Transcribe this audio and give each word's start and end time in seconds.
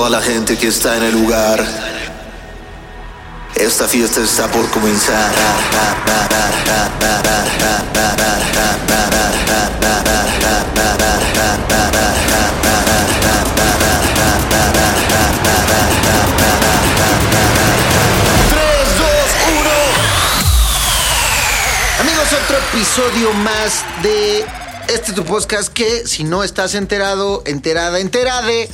toda 0.00 0.08
la 0.18 0.22
gente 0.22 0.56
que 0.56 0.68
está 0.68 0.96
en 0.96 1.02
el 1.02 1.12
lugar. 1.12 1.62
Esta 3.54 3.86
fiesta 3.86 4.22
está 4.22 4.50
por 4.50 4.66
comenzar. 4.70 5.30
Amigos, 22.00 22.32
otro 22.42 22.56
episodio 22.56 23.34
más 23.34 23.84
de 24.02 24.46
este 24.88 25.12
tu 25.12 25.26
podcast 25.26 25.70
que 25.70 26.06
si 26.06 26.24
no 26.24 26.42
estás 26.42 26.74
enterado, 26.74 27.42
enterada, 27.44 28.00
enterade, 28.00 28.70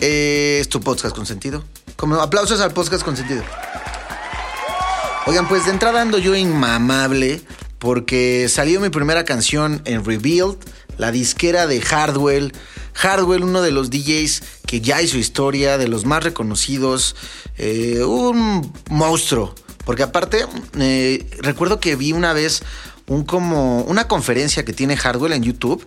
eh, 0.00 0.58
es 0.60 0.68
tu 0.68 0.80
podcast 0.80 1.14
consentido. 1.14 1.64
Como 1.96 2.16
aplausos 2.16 2.60
al 2.60 2.72
podcast 2.72 3.04
consentido. 3.04 3.42
Oigan, 5.26 5.48
pues 5.48 5.66
de 5.66 5.72
entrada 5.72 6.00
ando 6.00 6.18
yo 6.18 6.34
inmamable 6.34 7.42
porque 7.78 8.48
salió 8.48 8.80
mi 8.80 8.88
primera 8.88 9.24
canción 9.24 9.82
en 9.84 10.04
Revealed, 10.04 10.56
la 10.96 11.12
disquera 11.12 11.66
de 11.66 11.80
Hardwell. 11.80 12.52
Hardwell, 12.94 13.44
uno 13.44 13.62
de 13.62 13.70
los 13.70 13.90
DJs 13.90 14.42
que 14.66 14.80
ya 14.80 15.00
hizo 15.00 15.18
historia, 15.18 15.78
de 15.78 15.86
los 15.86 16.04
más 16.04 16.24
reconocidos, 16.24 17.14
eh, 17.56 18.02
un 18.02 18.72
monstruo. 18.90 19.54
Porque 19.84 20.02
aparte, 20.02 20.44
eh, 20.78 21.26
recuerdo 21.38 21.78
que 21.80 21.94
vi 21.94 22.12
una 22.12 22.32
vez 22.32 22.62
un 23.06 23.24
como 23.24 23.82
una 23.82 24.08
conferencia 24.08 24.64
que 24.64 24.72
tiene 24.72 24.96
Hardwell 24.96 25.32
en 25.32 25.42
YouTube. 25.42 25.86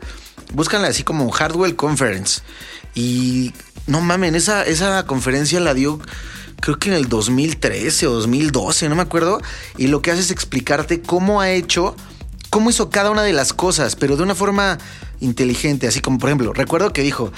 Búscanla 0.53 0.88
así 0.88 1.03
como 1.03 1.30
Hardwell 1.31 1.75
Conference. 1.75 2.41
Y 2.94 3.54
no 3.88 4.02
mamen, 4.02 4.36
esa, 4.36 4.63
esa 4.63 5.05
conferencia 5.05 5.59
la 5.59 5.73
dio 5.73 6.00
creo 6.62 6.80
que 6.80 6.90
en 6.90 6.95
el 6.95 7.09
2013 7.09 8.08
o 8.08 8.14
2012, 8.14 8.88
no 8.88 8.95
me 8.95 9.02
acuerdo. 9.02 9.42
Y 9.78 9.88
lo 9.88 10.02
que 10.02 10.11
hace 10.11 10.22
es 10.22 10.31
explicarte 10.31 11.02
cómo 11.02 11.42
ha 11.42 11.52
hecho, 11.52 11.95
cómo 12.50 12.69
hizo 12.69 12.89
cada 12.89 13.12
una 13.12 13.23
de 13.23 13.34
las 13.34 13.52
cosas, 13.52 13.97
pero 13.97 14.16
de 14.16 14.23
una 14.23 14.36
forma 14.36 14.78
inteligente. 15.19 15.88
Así 15.88 16.00
como, 16.00 16.19
por 16.19 16.30
ejemplo, 16.30 16.53
recuerdo 16.53 16.94
que 16.94 17.02
dijo. 17.02 17.34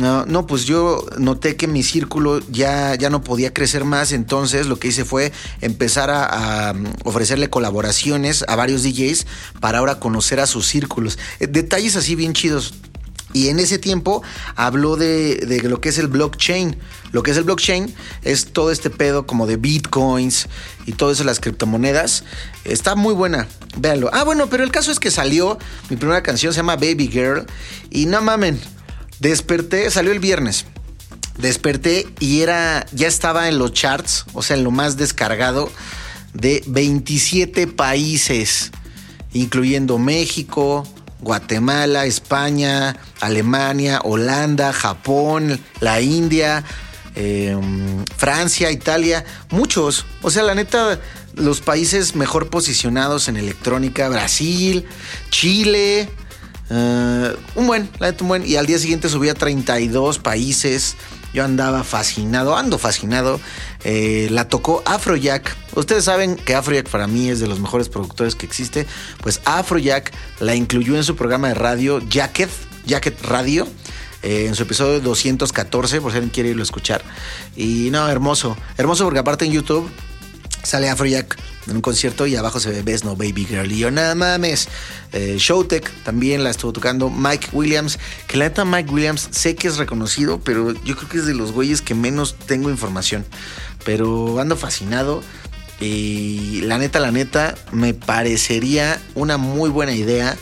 No, 0.00 0.24
no, 0.24 0.46
pues 0.46 0.66
yo 0.66 1.04
noté 1.18 1.56
que 1.56 1.66
mi 1.66 1.82
círculo 1.82 2.38
ya, 2.48 2.94
ya 2.94 3.10
no 3.10 3.24
podía 3.24 3.52
crecer 3.52 3.84
más, 3.84 4.12
entonces 4.12 4.68
lo 4.68 4.78
que 4.78 4.86
hice 4.86 5.04
fue 5.04 5.32
empezar 5.62 6.10
a, 6.12 6.76
ofrecerle 7.02 7.50
colaboraciones 7.50 8.44
a 8.46 8.54
varios 8.54 8.84
DJs 8.84 9.26
para 9.58 9.80
ahora 9.80 9.98
conocer 9.98 10.38
a 10.38 10.46
sus 10.46 10.68
círculos. 10.68 11.18
Eh, 11.40 11.48
Detalles 11.48 11.96
así 11.96 12.14
bien 12.14 12.34
chidos. 12.34 12.74
Y 13.32 13.48
en 13.48 13.58
ese 13.58 13.78
tiempo 13.78 14.22
habló 14.56 14.96
de, 14.96 15.36
de, 15.36 15.62
lo 15.68 15.80
que 15.80 15.90
es 15.90 15.98
el 15.98 16.08
blockchain. 16.08 16.76
Lo 17.12 17.22
que 17.22 17.30
es 17.30 17.36
el 17.36 17.44
blockchain 17.44 17.94
es 18.22 18.52
todo 18.52 18.70
este 18.70 18.90
pedo 18.90 19.26
como 19.26 19.46
de 19.46 19.56
bitcoins 19.56 20.48
y 20.86 20.92
todo 20.92 21.12
eso, 21.12 21.24
las 21.24 21.40
criptomonedas. 21.40 22.24
Está 22.64 22.94
muy 22.94 23.14
buena, 23.14 23.48
véanlo. 23.78 24.10
Ah, 24.12 24.24
bueno, 24.24 24.48
pero 24.48 24.64
el 24.64 24.70
caso 24.70 24.90
es 24.90 24.98
que 24.98 25.10
salió, 25.10 25.58
mi 25.88 25.96
primera 25.96 26.22
canción 26.22 26.52
se 26.52 26.58
llama 26.58 26.76
Baby 26.76 27.08
Girl. 27.08 27.46
Y 27.90 28.06
no 28.06 28.20
mamen, 28.20 28.60
desperté, 29.20 29.90
salió 29.90 30.12
el 30.12 30.20
viernes. 30.20 30.66
Desperté 31.38 32.06
y 32.18 32.42
era, 32.42 32.86
ya 32.92 33.08
estaba 33.08 33.48
en 33.48 33.58
los 33.58 33.72
charts, 33.72 34.26
o 34.34 34.42
sea, 34.42 34.56
en 34.56 34.64
lo 34.64 34.70
más 34.70 34.96
descargado 34.96 35.70
de 36.34 36.62
27 36.66 37.66
países, 37.66 38.70
incluyendo 39.32 39.98
México, 39.98 40.86
Guatemala, 41.20 42.06
España, 42.06 42.96
Alemania, 43.20 44.00
Holanda, 44.02 44.72
Japón, 44.72 45.60
la 45.80 46.00
India, 46.00 46.64
eh, 47.14 47.56
Francia, 48.16 48.70
Italia, 48.70 49.24
muchos. 49.50 50.06
O 50.22 50.30
sea, 50.30 50.42
la 50.42 50.54
neta, 50.54 50.98
los 51.34 51.60
países 51.60 52.14
mejor 52.14 52.48
posicionados 52.50 53.28
en 53.28 53.36
electrónica, 53.36 54.08
Brasil, 54.08 54.86
Chile, 55.30 56.08
uh, 56.70 57.58
un 57.58 57.66
buen, 57.66 57.90
la 57.98 58.10
neta, 58.10 58.24
un 58.24 58.28
buen. 58.28 58.46
Y 58.46 58.56
al 58.56 58.66
día 58.66 58.78
siguiente 58.78 59.08
subí 59.08 59.28
a 59.28 59.34
32 59.34 60.18
países. 60.18 60.96
Yo 61.32 61.44
andaba 61.44 61.84
fascinado, 61.84 62.56
ando 62.56 62.78
fascinado. 62.78 63.40
Eh, 63.84 64.28
la 64.30 64.48
tocó 64.48 64.82
Afrojack. 64.84 65.56
Ustedes 65.74 66.04
saben 66.04 66.36
que 66.36 66.54
Afrojack 66.54 66.88
para 66.88 67.06
mí 67.06 67.28
es 67.28 67.40
de 67.40 67.46
los 67.46 67.60
mejores 67.60 67.88
productores 67.88 68.34
que 68.34 68.46
existe. 68.46 68.86
Pues 69.22 69.40
Afrojack 69.44 70.12
la 70.40 70.54
incluyó 70.54 70.96
en 70.96 71.04
su 71.04 71.16
programa 71.16 71.48
de 71.48 71.54
radio 71.54 72.00
Jacket, 72.08 72.50
Jacket 72.86 73.22
Radio. 73.22 73.66
Eh, 74.22 74.46
en 74.46 74.54
su 74.54 74.64
episodio 74.64 75.00
214, 75.00 76.00
por 76.02 76.10
si 76.10 76.18
alguien 76.18 76.30
quiere 76.30 76.50
irlo 76.50 76.62
a 76.62 76.64
escuchar. 76.64 77.02
Y 77.56 77.88
no, 77.90 78.06
hermoso. 78.08 78.56
Hermoso 78.76 79.04
porque 79.04 79.20
aparte 79.20 79.46
en 79.46 79.52
YouTube 79.52 79.88
sale 80.62 80.90
Afrojack 80.90 81.38
en 81.70 81.76
un 81.76 81.82
concierto 81.82 82.26
y 82.26 82.36
abajo 82.36 82.60
se 82.60 82.70
ve 82.70 82.82
Best 82.82 83.04
No 83.04 83.16
Baby 83.16 83.46
Girl. 83.46 83.70
Y 83.70 83.78
yo, 83.78 83.90
nada 83.90 84.14
mames. 84.14 84.68
Eh, 85.12 85.36
Showtech 85.38 85.90
también 86.02 86.44
la 86.44 86.50
estuvo 86.50 86.72
tocando. 86.72 87.08
Mike 87.08 87.48
Williams, 87.52 87.98
que 88.26 88.36
la 88.36 88.46
neta 88.46 88.64
Mike 88.64 88.90
Williams 88.90 89.28
sé 89.30 89.54
que 89.54 89.68
es 89.68 89.76
reconocido, 89.76 90.40
pero 90.40 90.72
yo 90.84 90.96
creo 90.96 91.08
que 91.08 91.18
es 91.18 91.26
de 91.26 91.34
los 91.34 91.52
güeyes 91.52 91.80
que 91.80 91.94
menos 91.94 92.34
tengo 92.46 92.70
información. 92.70 93.24
Pero 93.84 94.38
ando 94.40 94.56
fascinado. 94.56 95.22
Y 95.80 96.60
la 96.62 96.76
neta, 96.76 97.00
la 97.00 97.10
neta, 97.10 97.54
me 97.72 97.94
parecería 97.94 99.00
una 99.14 99.38
muy 99.38 99.70
buena 99.70 99.92
idea 99.92 100.36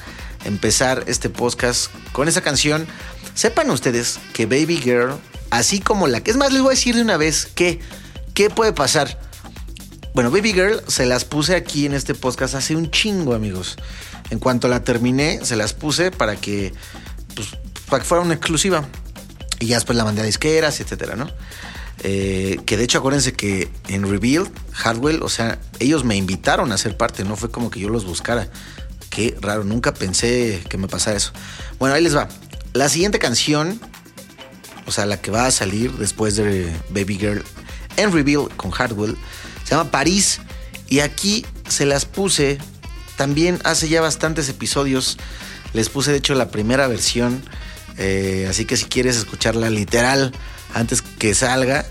empezar 0.44 1.04
este 1.06 1.28
podcast 1.30 1.92
con 2.12 2.26
esa 2.26 2.40
canción. 2.40 2.86
Sepan 3.34 3.70
ustedes 3.70 4.18
que 4.32 4.46
Baby 4.46 4.78
Girl, 4.78 5.12
así 5.50 5.78
como 5.78 6.08
la 6.08 6.22
que 6.22 6.32
es 6.32 6.36
más, 6.36 6.52
les 6.52 6.62
voy 6.62 6.70
a 6.70 6.74
decir 6.74 6.96
de 6.96 7.02
una 7.02 7.16
vez 7.16 7.46
que, 7.54 7.78
¿qué 8.34 8.50
puede 8.50 8.72
pasar? 8.72 9.27
Bueno, 10.18 10.32
Baby 10.32 10.52
Girl 10.52 10.82
se 10.88 11.06
las 11.06 11.24
puse 11.24 11.54
aquí 11.54 11.86
en 11.86 11.94
este 11.94 12.12
podcast 12.12 12.56
hace 12.56 12.74
un 12.74 12.90
chingo, 12.90 13.34
amigos. 13.34 13.76
En 14.30 14.40
cuanto 14.40 14.66
la 14.66 14.82
terminé, 14.82 15.38
se 15.44 15.54
las 15.54 15.74
puse 15.74 16.10
para 16.10 16.34
que, 16.34 16.72
pues, 17.36 17.50
para 17.88 18.02
que 18.02 18.08
fuera 18.08 18.24
una 18.24 18.34
exclusiva. 18.34 18.84
Y 19.60 19.66
ya 19.66 19.76
después 19.76 19.96
la 19.96 20.02
mandé 20.02 20.22
a 20.22 20.24
disqueras, 20.24 20.80
etcétera, 20.80 21.14
¿no? 21.14 21.30
Eh, 22.02 22.58
que 22.66 22.76
de 22.76 22.82
hecho, 22.82 22.98
acuérdense 22.98 23.34
que 23.34 23.70
en 23.86 24.10
Reveal, 24.10 24.50
Hardwell, 24.72 25.22
o 25.22 25.28
sea, 25.28 25.60
ellos 25.78 26.02
me 26.02 26.16
invitaron 26.16 26.72
a 26.72 26.78
ser 26.78 26.96
parte, 26.96 27.22
no 27.22 27.36
fue 27.36 27.52
como 27.52 27.70
que 27.70 27.78
yo 27.78 27.88
los 27.88 28.04
buscara. 28.04 28.48
Qué 29.10 29.36
raro, 29.40 29.62
nunca 29.62 29.94
pensé 29.94 30.64
que 30.68 30.78
me 30.78 30.88
pasara 30.88 31.16
eso. 31.16 31.30
Bueno, 31.78 31.94
ahí 31.94 32.02
les 32.02 32.16
va. 32.16 32.26
La 32.72 32.88
siguiente 32.88 33.20
canción, 33.20 33.80
o 34.84 34.90
sea, 34.90 35.06
la 35.06 35.20
que 35.20 35.30
va 35.30 35.46
a 35.46 35.52
salir 35.52 35.92
después 35.92 36.34
de 36.34 36.76
Baby 36.90 37.18
Girl 37.18 37.44
en 37.96 38.10
Reveal 38.12 38.48
con 38.56 38.72
Hardwell, 38.72 39.16
se 39.68 39.74
llama 39.74 39.90
París. 39.90 40.40
Y 40.88 41.00
aquí 41.00 41.44
se 41.68 41.84
las 41.84 42.06
puse 42.06 42.56
también 43.16 43.58
hace 43.64 43.88
ya 43.88 44.00
bastantes 44.00 44.48
episodios. 44.48 45.18
Les 45.74 45.90
puse, 45.90 46.10
de 46.10 46.16
hecho, 46.16 46.34
la 46.34 46.50
primera 46.50 46.86
versión. 46.86 47.42
Eh, 47.98 48.46
así 48.48 48.64
que 48.64 48.78
si 48.78 48.86
quieres 48.86 49.16
escucharla 49.16 49.68
literal 49.68 50.32
antes 50.72 51.02
que 51.02 51.34
salga, 51.34 51.84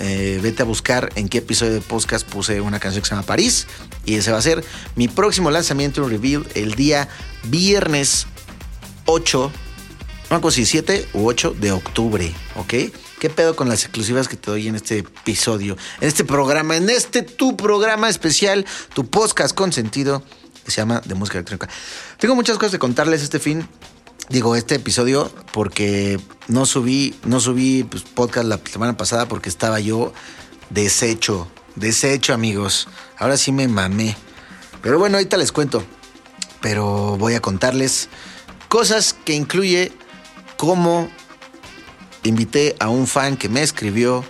eh, 0.00 0.38
vete 0.42 0.62
a 0.62 0.66
buscar 0.66 1.10
en 1.14 1.30
qué 1.30 1.38
episodio 1.38 1.72
de 1.72 1.80
podcast 1.80 2.26
puse 2.28 2.60
una 2.60 2.80
canción 2.80 3.02
que 3.02 3.08
se 3.08 3.14
llama 3.14 3.26
París. 3.26 3.66
Y 4.04 4.16
ese 4.16 4.30
va 4.30 4.38
a 4.38 4.42
ser 4.42 4.62
mi 4.94 5.08
próximo 5.08 5.50
lanzamiento 5.50 6.04
en 6.04 6.10
Reveal 6.10 6.46
el 6.54 6.74
día 6.74 7.08
viernes 7.44 8.26
8 9.06 9.50
no 10.30 10.40
me 10.40 10.50
si 10.50 10.66
7 10.66 11.08
u 11.14 11.28
8 11.28 11.54
de 11.60 11.70
octubre, 11.70 12.32
¿ok? 12.56 12.74
¿Qué 13.18 13.30
pedo 13.30 13.56
con 13.56 13.68
las 13.70 13.82
exclusivas 13.82 14.28
que 14.28 14.36
te 14.36 14.50
doy 14.50 14.68
en 14.68 14.76
este 14.76 14.98
episodio, 14.98 15.76
en 16.00 16.08
este 16.08 16.22
programa, 16.22 16.76
en 16.76 16.90
este 16.90 17.22
tu 17.22 17.56
programa 17.56 18.10
especial, 18.10 18.66
tu 18.94 19.08
podcast 19.08 19.54
con 19.54 19.72
sentido, 19.72 20.22
que 20.64 20.70
se 20.70 20.82
llama 20.82 21.00
de 21.02 21.14
música 21.14 21.38
electrónica? 21.38 21.68
Tengo 22.18 22.34
muchas 22.34 22.58
cosas 22.58 22.72
de 22.72 22.78
contarles 22.78 23.22
este 23.22 23.38
fin, 23.38 23.66
digo, 24.28 24.54
este 24.54 24.74
episodio, 24.74 25.32
porque 25.54 26.20
no 26.48 26.66
subí, 26.66 27.14
no 27.24 27.40
subí 27.40 27.84
pues, 27.84 28.02
podcast 28.02 28.46
la 28.48 28.60
semana 28.70 28.98
pasada 28.98 29.26
porque 29.26 29.48
estaba 29.48 29.80
yo 29.80 30.12
deshecho, 30.68 31.48
deshecho, 31.74 32.34
amigos. 32.34 32.86
Ahora 33.16 33.38
sí 33.38 33.50
me 33.50 33.66
mamé. 33.66 34.14
Pero 34.82 34.98
bueno, 34.98 35.16
ahorita 35.16 35.38
les 35.38 35.52
cuento. 35.52 35.82
Pero 36.60 37.16
voy 37.16 37.32
a 37.32 37.40
contarles 37.40 38.10
cosas 38.68 39.14
que 39.14 39.32
incluye 39.32 39.90
cómo 40.58 41.08
invité 42.26 42.76
a 42.78 42.88
un 42.88 43.06
fan 43.06 43.36
que 43.36 43.48
me 43.48 43.62
escribió 43.62 44.24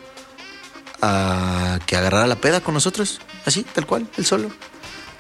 a 1.02 1.78
que 1.86 1.96
agarrara 1.96 2.26
la 2.26 2.36
peda 2.36 2.60
con 2.60 2.74
nosotros, 2.74 3.20
así, 3.44 3.62
tal 3.62 3.86
cual, 3.86 4.08
él 4.16 4.26
solo. 4.26 4.50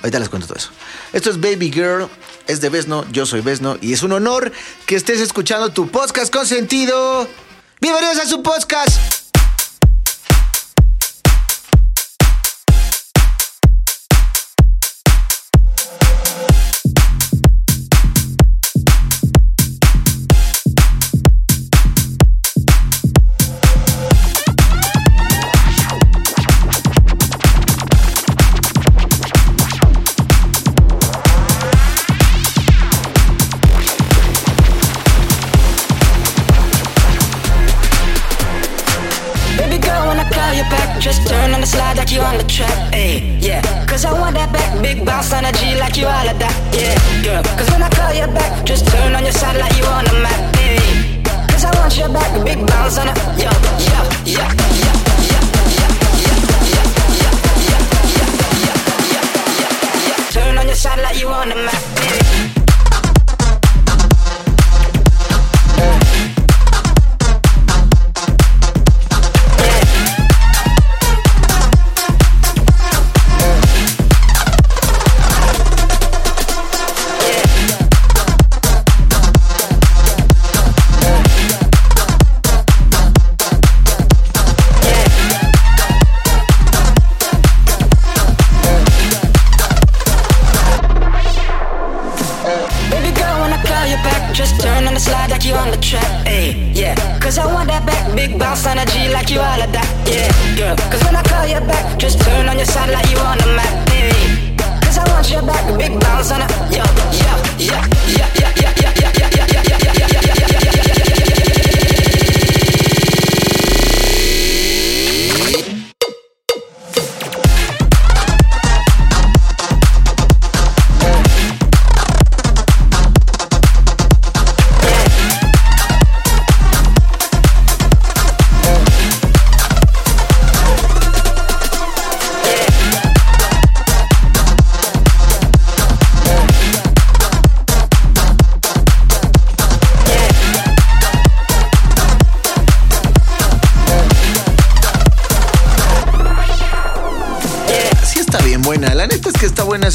Ahorita 0.00 0.18
les 0.18 0.28
cuento 0.28 0.46
todo 0.46 0.58
eso. 0.58 0.70
Esto 1.12 1.30
es 1.30 1.40
Baby 1.40 1.72
Girl, 1.72 2.08
es 2.46 2.60
de 2.60 2.68
Besno, 2.68 3.04
yo 3.10 3.26
soy 3.26 3.40
Besno 3.40 3.76
y 3.80 3.92
es 3.92 4.02
un 4.02 4.12
honor 4.12 4.52
que 4.86 4.96
estés 4.96 5.20
escuchando 5.20 5.70
tu 5.70 5.88
podcast 5.88 6.32
con 6.32 6.46
sentido. 6.46 7.28
Bienvenidos 7.80 8.18
a 8.18 8.26
su 8.26 8.42
podcast. 8.42 9.25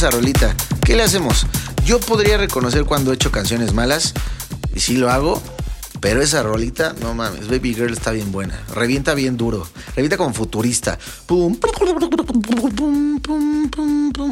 Esa 0.02 0.10
rolita. 0.10 0.56
¿Qué 0.84 0.96
le 0.96 1.04
hacemos? 1.04 1.46
Yo 1.86 2.00
podría 2.00 2.36
reconocer 2.36 2.86
cuando 2.86 3.12
he 3.12 3.14
hecho 3.14 3.32
canciones 3.32 3.72
malas. 3.72 4.16
Y 4.74 4.80
sí 4.80 4.98
lo 4.98 5.12
hago. 5.12 5.40
Pero 6.00 6.24
esa 6.24 6.42
rolita, 6.42 6.96
no 7.00 7.14
mames, 7.14 7.48
Baby 7.48 7.76
Girl 7.76 7.94
está 7.94 8.10
bien 8.10 8.32
buena. 8.32 8.60
Revienta 8.74 9.14
bien 9.14 9.38
duro. 9.38 9.68
Revienta 9.96 10.18
como 10.18 10.34
futurista. 10.34 10.98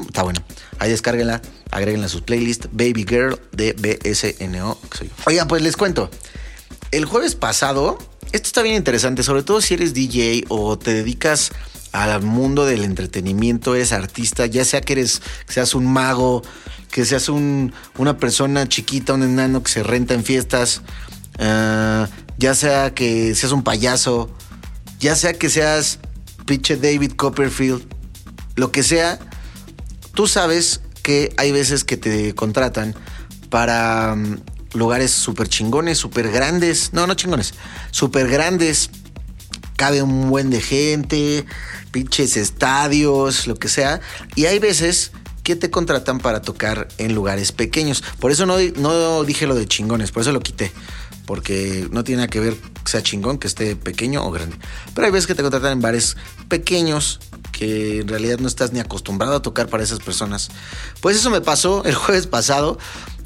Está 0.07 0.23
bueno. 0.23 0.39
Ahí 0.79 0.89
descárguenla, 0.89 1.39
agréguenla 1.69 2.07
a 2.07 2.09
sus 2.09 2.21
playlists. 2.21 2.67
Baby 2.71 3.05
Girl 3.07 3.39
de 3.51 3.73
BSNO. 3.73 4.79
que 4.89 4.97
soy 4.97 5.07
yo. 5.09 5.13
Oigan, 5.27 5.47
pues 5.47 5.61
les 5.61 5.77
cuento. 5.77 6.09
El 6.89 7.05
jueves 7.05 7.35
pasado, 7.35 7.99
esto 8.31 8.47
está 8.47 8.63
bien 8.63 8.73
interesante, 8.73 9.21
sobre 9.21 9.43
todo 9.43 9.61
si 9.61 9.75
eres 9.75 9.93
DJ 9.93 10.45
o 10.47 10.79
te 10.79 10.95
dedicas 10.95 11.51
al 11.91 12.21
mundo 12.21 12.65
del 12.65 12.83
entretenimiento, 12.83 13.75
eres 13.75 13.91
artista, 13.91 14.45
ya 14.45 14.63
sea 14.65 14.81
que 14.81 14.93
eres, 14.93 15.21
que 15.47 15.53
seas 15.53 15.75
un 15.75 15.91
mago, 15.91 16.43
que 16.91 17.05
seas 17.05 17.29
un, 17.29 17.73
una 17.97 18.17
persona 18.17 18.67
chiquita, 18.67 19.13
un 19.13 19.23
enano 19.23 19.63
que 19.63 19.71
se 19.71 19.83
renta 19.83 20.13
en 20.13 20.23
fiestas, 20.23 20.81
ah, 21.39 22.07
ya 22.37 22.55
sea 22.55 22.93
que 22.93 23.35
seas 23.35 23.51
un 23.51 23.63
payaso, 23.63 24.29
ya 24.99 25.15
sea 25.15 25.33
que 25.33 25.49
seas 25.49 25.99
pinche 26.45 26.77
David 26.77 27.13
Copperfield, 27.13 27.83
lo 28.55 28.71
que 28.71 28.83
sea, 28.83 29.19
tú 30.13 30.27
sabes 30.27 30.81
que 31.03 31.33
hay 31.37 31.51
veces 31.51 31.83
que 31.83 31.97
te 31.97 32.35
contratan 32.35 32.95
para 33.49 34.15
mm, 34.15 34.41
lugares 34.73 35.11
súper 35.11 35.47
chingones, 35.47 35.97
súper 35.97 36.31
grandes, 36.31 36.93
no, 36.93 37.07
no 37.07 37.13
chingones, 37.15 37.53
súper 37.91 38.27
grandes, 38.27 38.89
cabe 39.75 40.01
un 40.01 40.29
buen 40.29 40.49
de 40.49 40.61
gente, 40.61 41.45
pinches 41.91 42.37
estadios, 42.37 43.47
lo 43.47 43.55
que 43.55 43.67
sea, 43.67 44.01
y 44.35 44.45
hay 44.45 44.59
veces 44.59 45.11
que 45.43 45.55
te 45.55 45.71
contratan 45.71 46.19
para 46.19 46.41
tocar 46.41 46.87
en 46.97 47.15
lugares 47.15 47.51
pequeños. 47.51 48.03
Por 48.19 48.31
eso 48.31 48.45
no, 48.45 48.57
no 48.75 49.23
dije 49.23 49.47
lo 49.47 49.55
de 49.55 49.65
chingones, 49.67 50.11
por 50.11 50.21
eso 50.21 50.31
lo 50.31 50.41
quité. 50.41 50.71
Porque 51.25 51.87
no 51.91 52.03
tiene 52.03 52.21
nada 52.21 52.29
que 52.29 52.39
ver 52.39 52.55
que 52.55 52.91
sea 52.91 53.03
chingón, 53.03 53.37
que 53.37 53.47
esté 53.47 53.75
pequeño 53.75 54.25
o 54.25 54.31
grande. 54.31 54.57
Pero 54.93 55.05
hay 55.05 55.11
veces 55.11 55.27
que 55.27 55.35
te 55.35 55.41
contratan 55.41 55.73
en 55.73 55.81
bares 55.81 56.17
pequeños 56.47 57.19
que 57.51 58.01
en 58.01 58.07
realidad 58.07 58.39
no 58.39 58.47
estás 58.47 58.73
ni 58.73 58.79
acostumbrado 58.79 59.35
a 59.35 59.41
tocar 59.41 59.67
para 59.69 59.83
esas 59.83 59.99
personas. 59.99 60.49
Pues 61.01 61.17
eso 61.17 61.29
me 61.29 61.41
pasó 61.41 61.83
el 61.83 61.95
jueves 61.95 62.27
pasado. 62.27 62.77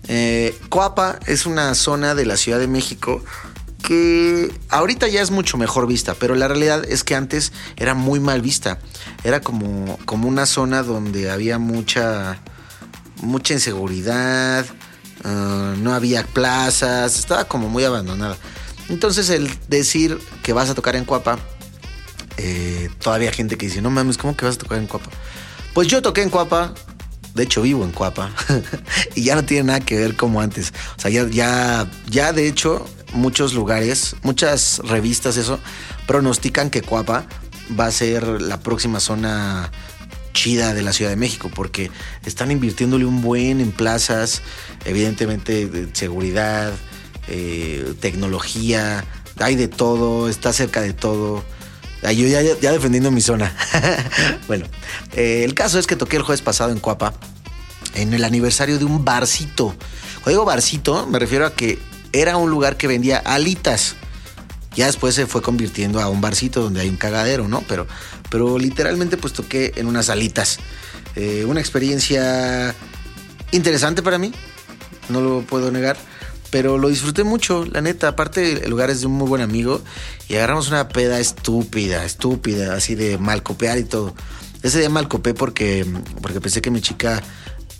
Eh, 0.07 0.57
Coapa 0.69 1.19
es 1.27 1.45
una 1.45 1.75
zona 1.75 2.15
de 2.15 2.25
la 2.25 2.35
Ciudad 2.35 2.59
de 2.59 2.67
México 2.67 3.23
que 3.83 4.49
ahorita 4.69 5.07
ya 5.09 5.21
es 5.21 5.29
mucho 5.29 5.57
mejor 5.57 5.87
vista, 5.87 6.15
pero 6.15 6.35
la 6.35 6.47
realidad 6.47 6.83
es 6.89 7.03
que 7.03 7.15
antes 7.15 7.51
era 7.75 7.93
muy 7.93 8.19
mal 8.19 8.41
vista. 8.41 8.79
Era 9.23 9.41
como, 9.41 9.99
como 10.05 10.27
una 10.27 10.45
zona 10.45 10.83
donde 10.83 11.29
había 11.29 11.59
mucha, 11.59 12.39
mucha 13.21 13.53
inseguridad, 13.53 14.65
uh, 15.25 15.77
no 15.77 15.93
había 15.93 16.23
plazas, 16.23 17.19
estaba 17.19 17.43
como 17.43 17.69
muy 17.69 17.83
abandonada. 17.83 18.37
Entonces 18.87 19.29
el 19.29 19.49
decir 19.67 20.17
que 20.43 20.53
vas 20.53 20.69
a 20.69 20.75
tocar 20.75 20.95
en 20.95 21.03
Cuapa, 21.03 21.37
eh, 22.37 22.89
todavía 22.99 23.29
hay 23.29 23.35
gente 23.35 23.57
que 23.57 23.65
dice, 23.65 23.81
no 23.81 23.89
mames, 23.89 24.17
¿cómo 24.17 24.35
que 24.35 24.45
vas 24.45 24.55
a 24.55 24.59
tocar 24.59 24.77
en 24.77 24.87
Cuapa? 24.87 25.09
Pues 25.73 25.89
yo 25.89 26.01
toqué 26.01 26.21
en 26.21 26.29
Cuapa, 26.29 26.73
de 27.35 27.43
hecho 27.43 27.61
vivo 27.61 27.83
en 27.83 27.91
Cuapa, 27.91 28.31
y 29.15 29.23
ya 29.23 29.35
no 29.35 29.43
tiene 29.43 29.65
nada 29.65 29.79
que 29.81 29.97
ver 29.97 30.15
como 30.15 30.39
antes. 30.39 30.73
O 30.97 31.01
sea, 31.01 31.11
ya, 31.11 31.27
ya, 31.27 31.89
ya 32.09 32.31
de 32.31 32.47
hecho 32.47 32.85
muchos 33.13 33.53
lugares, 33.53 34.15
muchas 34.23 34.79
revistas, 34.83 35.37
eso, 35.37 35.59
pronostican 36.07 36.69
que 36.69 36.81
Cuapa 36.81 37.25
va 37.79 37.85
a 37.85 37.91
ser 37.91 38.41
la 38.41 38.59
próxima 38.59 38.99
zona 38.99 39.71
chida 40.33 40.73
de 40.73 40.81
la 40.81 40.93
Ciudad 40.93 41.11
de 41.11 41.15
México, 41.15 41.49
porque 41.53 41.91
están 42.25 42.51
invirtiéndole 42.51 43.05
un 43.05 43.21
buen 43.21 43.61
en 43.61 43.71
plazas, 43.71 44.41
evidentemente 44.85 45.67
de 45.67 45.95
seguridad, 45.95 46.73
eh, 47.27 47.93
tecnología, 47.99 49.05
hay 49.39 49.55
de 49.55 49.67
todo, 49.67 50.29
está 50.29 50.51
cerca 50.51 50.81
de 50.81 50.93
todo. 50.93 51.43
Yo 52.03 52.27
ya, 52.27 52.71
defendiendo 52.71 53.11
mi 53.11 53.21
zona. 53.21 53.55
bueno, 54.47 54.65
eh, 55.13 55.43
el 55.45 55.53
caso 55.53 55.79
es 55.79 55.87
que 55.87 55.95
toqué 55.95 56.17
el 56.17 56.23
jueves 56.23 56.41
pasado 56.41 56.71
en 56.71 56.79
Cuapa, 56.79 57.13
en 57.95 58.13
el 58.13 58.25
aniversario 58.25 58.77
de 58.77 58.83
un 58.83 59.05
barcito. 59.05 59.73
Cuando 60.15 60.31
digo 60.31 60.45
barcito, 60.45 61.07
me 61.07 61.17
refiero 61.17 61.45
a 61.45 61.53
que 61.53 61.79
era 62.13 62.37
un 62.37 62.49
lugar 62.49 62.77
que 62.77 62.87
vendía 62.87 63.17
alitas. 63.17 63.95
Ya 64.75 64.85
después 64.87 65.13
se 65.13 65.27
fue 65.27 65.41
convirtiendo 65.41 65.99
a 65.99 66.09
un 66.09 66.21
barcito 66.21 66.61
donde 66.61 66.81
hay 66.81 66.89
un 66.89 66.95
cagadero, 66.95 67.47
¿no? 67.47 67.63
Pero, 67.67 67.85
pero 68.29 68.57
literalmente 68.57 69.17
pues 69.17 69.33
toqué 69.33 69.73
en 69.75 69.87
unas 69.87 70.09
alitas. 70.09 70.59
Eh, 71.15 71.45
una 71.47 71.59
experiencia 71.59 72.73
interesante 73.51 74.01
para 74.01 74.17
mí, 74.17 74.31
no 75.09 75.21
lo 75.21 75.41
puedo 75.41 75.69
negar, 75.69 75.95
pero 76.49 76.77
lo 76.77 76.89
disfruté 76.89 77.23
mucho, 77.23 77.65
la 77.65 77.81
neta. 77.81 78.09
Aparte, 78.09 78.63
el 78.63 78.69
lugar 78.69 78.89
es 78.89 79.01
de 79.01 79.07
un 79.07 79.13
muy 79.13 79.27
buen 79.27 79.41
amigo 79.41 79.81
y 80.27 80.35
agarramos 80.35 80.69
una 80.69 80.89
peda 80.89 81.19
estúpida, 81.19 82.03
estúpida, 82.03 82.75
así 82.75 82.95
de 82.95 83.17
malcopear 83.17 83.77
y 83.77 83.83
todo. 83.83 84.15
Ese 84.63 84.79
día 84.79 84.89
malcopé 84.89 85.33
porque, 85.33 85.85
porque 86.21 86.41
pensé 86.41 86.61
que 86.61 86.71
mi 86.71 86.81
chica, 86.81 87.21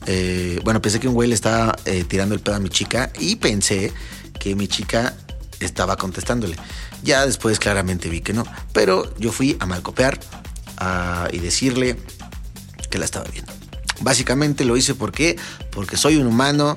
eh, 0.06 0.60
bueno, 0.63 0.82
pensé 0.82 1.00
que 1.00 1.08
un 1.08 1.13
güey 1.13 1.30
le 1.30 1.36
estaba 1.36 1.75
eh, 1.86 2.04
tirando 2.04 2.36
el 2.36 2.42
pedo 2.42 2.56
a 2.56 2.60
mi 2.60 2.70
chica 2.70 3.12
y 3.20 3.38
pensé 3.38 3.92
que 4.40 4.56
mi 4.56 4.68
chica 4.68 5.13
estaba 5.60 5.98
contestándole. 5.98 6.56
Ya 7.04 7.25
después 7.25 7.60
claramente 7.60 8.10
vi 8.10 8.22
que 8.22 8.34
no, 8.34 8.46
pero 8.74 9.13
yo 9.18 9.32
fui 9.32 9.58
a 9.60 9.66
malcopear 9.66 10.20
y 11.32 11.40
decirle 11.40 11.98
que 12.90 12.98
la 12.98 13.06
estaba 13.06 13.25
viendo. 13.32 13.52
Básicamente 14.02 14.66
lo 14.66 14.75
hice 14.75 14.96
porque 14.96 15.38
porque 15.72 15.98
soy 15.98 16.18
un 16.18 16.28
humano 16.28 16.75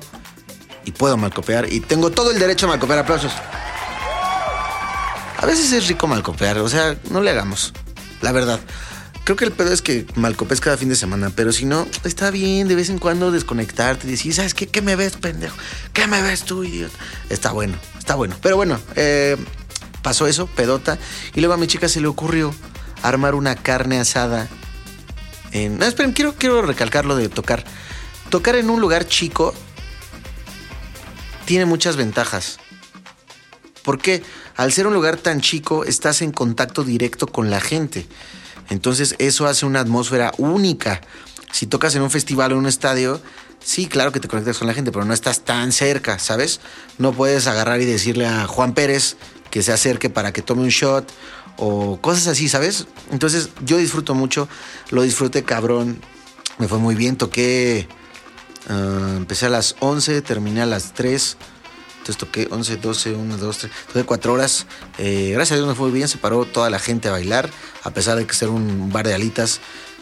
y 0.85 0.91
puedo 0.91 1.17
malcopear 1.17 1.71
y 1.71 1.81
tengo 1.81 2.11
todo 2.11 2.31
el 2.31 2.39
derecho 2.39 2.65
a 2.65 2.69
malcopear. 2.69 2.99
Aplausos. 2.99 3.33
A 5.39 5.45
veces 5.45 5.71
es 5.71 5.87
rico 5.87 6.07
malcopear, 6.07 6.57
o 6.59 6.69
sea, 6.69 6.97
no 7.11 7.21
le 7.21 7.29
hagamos. 7.31 7.73
la 8.21 8.31
verdad. 8.31 8.59
Creo 9.27 9.35
que 9.35 9.43
el 9.43 9.51
pedo 9.51 9.73
es 9.73 9.81
que 9.81 10.05
malcopes 10.15 10.61
cada 10.61 10.77
fin 10.77 10.87
de 10.87 10.95
semana, 10.95 11.33
pero 11.35 11.51
si 11.51 11.65
no, 11.65 11.85
está 12.05 12.31
bien 12.31 12.69
de 12.69 12.75
vez 12.75 12.89
en 12.89 12.97
cuando 12.97 13.29
desconectarte 13.29 14.07
y 14.07 14.11
decir, 14.11 14.33
¿sabes 14.33 14.53
qué? 14.53 14.67
¿Qué 14.67 14.81
me 14.81 14.95
ves, 14.95 15.17
pendejo? 15.17 15.57
¿Qué 15.91 16.07
me 16.07 16.21
ves 16.21 16.43
tú, 16.43 16.63
idiota? 16.63 16.97
Está 17.29 17.51
bueno, 17.51 17.77
está 17.99 18.15
bueno. 18.15 18.37
Pero 18.41 18.55
bueno, 18.55 18.79
eh, 18.95 19.35
pasó 20.01 20.27
eso, 20.27 20.47
pedota. 20.47 20.97
Y 21.35 21.41
luego 21.41 21.55
a 21.55 21.57
mi 21.57 21.67
chica 21.67 21.89
se 21.89 21.99
le 21.99 22.07
ocurrió 22.07 22.55
armar 23.03 23.35
una 23.35 23.57
carne 23.57 23.99
asada. 23.99 24.47
En... 25.51 25.77
No, 25.77 25.85
esperen, 25.85 26.13
quiero, 26.13 26.35
quiero 26.35 26.61
recalcar 26.61 27.03
lo 27.03 27.17
de 27.17 27.27
tocar. 27.27 27.65
Tocar 28.29 28.55
en 28.55 28.69
un 28.69 28.79
lugar 28.79 29.09
chico 29.09 29.53
tiene 31.43 31.65
muchas 31.65 31.97
ventajas. 31.97 32.59
Porque 33.83 34.23
al 34.55 34.71
ser 34.71 34.87
un 34.87 34.93
lugar 34.93 35.17
tan 35.17 35.41
chico, 35.41 35.83
estás 35.83 36.21
en 36.21 36.31
contacto 36.31 36.85
directo 36.85 37.27
con 37.27 37.49
la 37.49 37.59
gente. 37.59 38.07
Entonces 38.69 39.15
eso 39.19 39.47
hace 39.47 39.65
una 39.65 39.79
atmósfera 39.79 40.31
única. 40.37 41.01
Si 41.51 41.67
tocas 41.67 41.95
en 41.95 42.01
un 42.01 42.11
festival 42.11 42.51
o 42.51 42.55
en 42.55 42.59
un 42.59 42.67
estadio, 42.67 43.21
sí, 43.59 43.87
claro 43.87 44.11
que 44.11 44.19
te 44.19 44.27
conectas 44.27 44.57
con 44.57 44.67
la 44.67 44.73
gente, 44.73 44.91
pero 44.91 45.05
no 45.05 45.13
estás 45.13 45.41
tan 45.41 45.71
cerca, 45.71 46.19
¿sabes? 46.19 46.59
No 46.97 47.13
puedes 47.13 47.47
agarrar 47.47 47.81
y 47.81 47.85
decirle 47.85 48.27
a 48.27 48.45
Juan 48.47 48.73
Pérez 48.73 49.17
que 49.49 49.63
se 49.63 49.71
acerque 49.71 50.09
para 50.09 50.33
que 50.33 50.41
tome 50.41 50.63
un 50.63 50.69
shot 50.69 51.09
o 51.57 51.99
cosas 52.01 52.27
así, 52.27 52.49
¿sabes? 52.49 52.87
Entonces 53.11 53.49
yo 53.65 53.77
disfruto 53.77 54.13
mucho, 54.13 54.47
lo 54.91 55.01
disfruté 55.01 55.43
cabrón, 55.43 56.01
me 56.57 56.67
fue 56.67 56.77
muy 56.77 56.95
bien, 56.95 57.17
toqué, 57.17 57.87
uh, 58.69 59.17
empecé 59.17 59.47
a 59.47 59.49
las 59.49 59.75
11, 59.79 60.21
terminé 60.21 60.61
a 60.61 60.65
las 60.65 60.93
3 60.93 61.37
entonces 62.07 62.17
toqué 62.17 62.47
11, 62.49 62.77
12, 62.77 63.11
1, 63.15 63.37
2, 63.37 63.57
3, 63.57 63.71
toqué 63.87 64.03
4 64.05 64.33
horas. 64.33 64.65
Eh, 64.97 65.31
gracias 65.33 65.53
a 65.53 65.55
Dios 65.55 65.67
me 65.67 65.75
fue 65.75 65.91
bien, 65.91 66.07
se 66.07 66.17
paró 66.17 66.45
toda 66.45 66.69
la 66.69 66.79
gente 66.79 67.09
a 67.09 67.11
bailar, 67.11 67.49
a 67.83 67.91
pesar 67.91 68.17
de 68.17 68.25
que 68.25 68.33
ser 68.33 68.47
un 68.47 68.91
bar 68.93 69.05
de 69.05 69.13
alitas, 69.13 69.59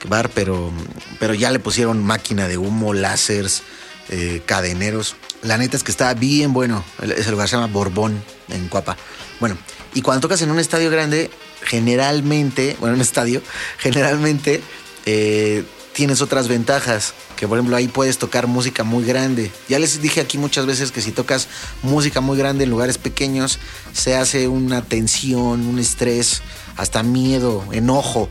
bar, 0.07 0.29
pero, 0.29 0.71
pero 1.19 1.33
ya 1.33 1.49
le 1.49 1.57
pusieron 1.57 2.03
máquina 2.03 2.47
de 2.47 2.59
humo, 2.59 2.93
láseres, 2.93 3.63
eh, 4.09 4.43
cadeneros. 4.45 5.15
La 5.41 5.57
neta 5.57 5.77
es 5.77 5.83
que 5.83 5.89
está 5.89 6.13
bien 6.13 6.53
bueno. 6.53 6.83
Ese 7.01 7.31
lugar 7.31 7.49
se 7.49 7.55
llama 7.55 7.73
Borbón, 7.73 8.23
en 8.49 8.67
Cuapa. 8.67 8.97
Bueno, 9.39 9.57
y 9.95 10.01
cuando 10.03 10.21
tocas 10.21 10.41
en 10.43 10.51
un 10.51 10.59
estadio 10.59 10.91
grande, 10.91 11.31
generalmente, 11.63 12.77
bueno, 12.79 12.93
en 12.93 12.99
un 12.99 13.01
estadio, 13.01 13.41
generalmente 13.79 14.61
eh, 15.07 15.63
tienes 15.95 16.21
otras 16.21 16.49
ventajas 16.49 17.13
que 17.37 17.47
por 17.47 17.57
ejemplo 17.57 17.77
ahí 17.77 17.87
puedes 17.87 18.17
tocar 18.17 18.47
música 18.47 18.83
muy 18.83 19.05
grande. 19.05 19.49
Ya 19.69 19.79
les 19.79 20.01
dije 20.01 20.19
aquí 20.19 20.37
muchas 20.37 20.65
veces 20.65 20.91
que 20.91 21.01
si 21.01 21.11
tocas 21.11 21.47
música 21.83 22.19
muy 22.19 22.37
grande 22.37 22.65
en 22.65 22.69
lugares 22.69 22.97
pequeños, 22.97 23.59
se 23.93 24.15
hace 24.15 24.49
una 24.49 24.83
tensión, 24.83 25.65
un 25.65 25.79
estrés, 25.79 26.41
hasta 26.75 27.01
miedo, 27.01 27.63
enojo. 27.71 28.29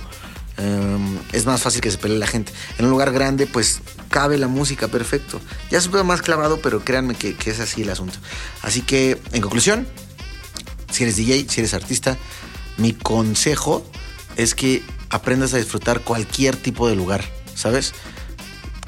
Um, 0.58 1.18
es 1.32 1.46
más 1.46 1.62
fácil 1.62 1.80
que 1.80 1.90
se 1.90 1.96
pelee 1.96 2.18
la 2.18 2.26
gente. 2.26 2.52
En 2.78 2.84
un 2.84 2.90
lugar 2.90 3.12
grande, 3.12 3.46
pues 3.46 3.80
cabe 4.10 4.36
la 4.36 4.46
música 4.46 4.88
perfecto. 4.88 5.40
Ya 5.70 5.80
se 5.80 5.88
puede 5.88 6.04
más 6.04 6.20
clavado, 6.20 6.60
pero 6.60 6.84
créanme 6.84 7.14
que, 7.14 7.34
que 7.34 7.50
es 7.50 7.60
así 7.60 7.80
el 7.82 7.90
asunto. 7.90 8.18
Así 8.62 8.82
que, 8.82 9.18
en 9.32 9.40
conclusión, 9.40 9.88
si 10.92 11.02
eres 11.02 11.16
DJ, 11.16 11.46
si 11.48 11.60
eres 11.60 11.72
artista, 11.72 12.18
mi 12.76 12.92
consejo 12.92 13.84
es 14.36 14.54
que 14.54 14.82
aprendas 15.08 15.54
a 15.54 15.56
disfrutar 15.56 16.00
cualquier 16.02 16.56
tipo 16.56 16.88
de 16.88 16.94
lugar, 16.94 17.24
¿sabes? 17.54 17.94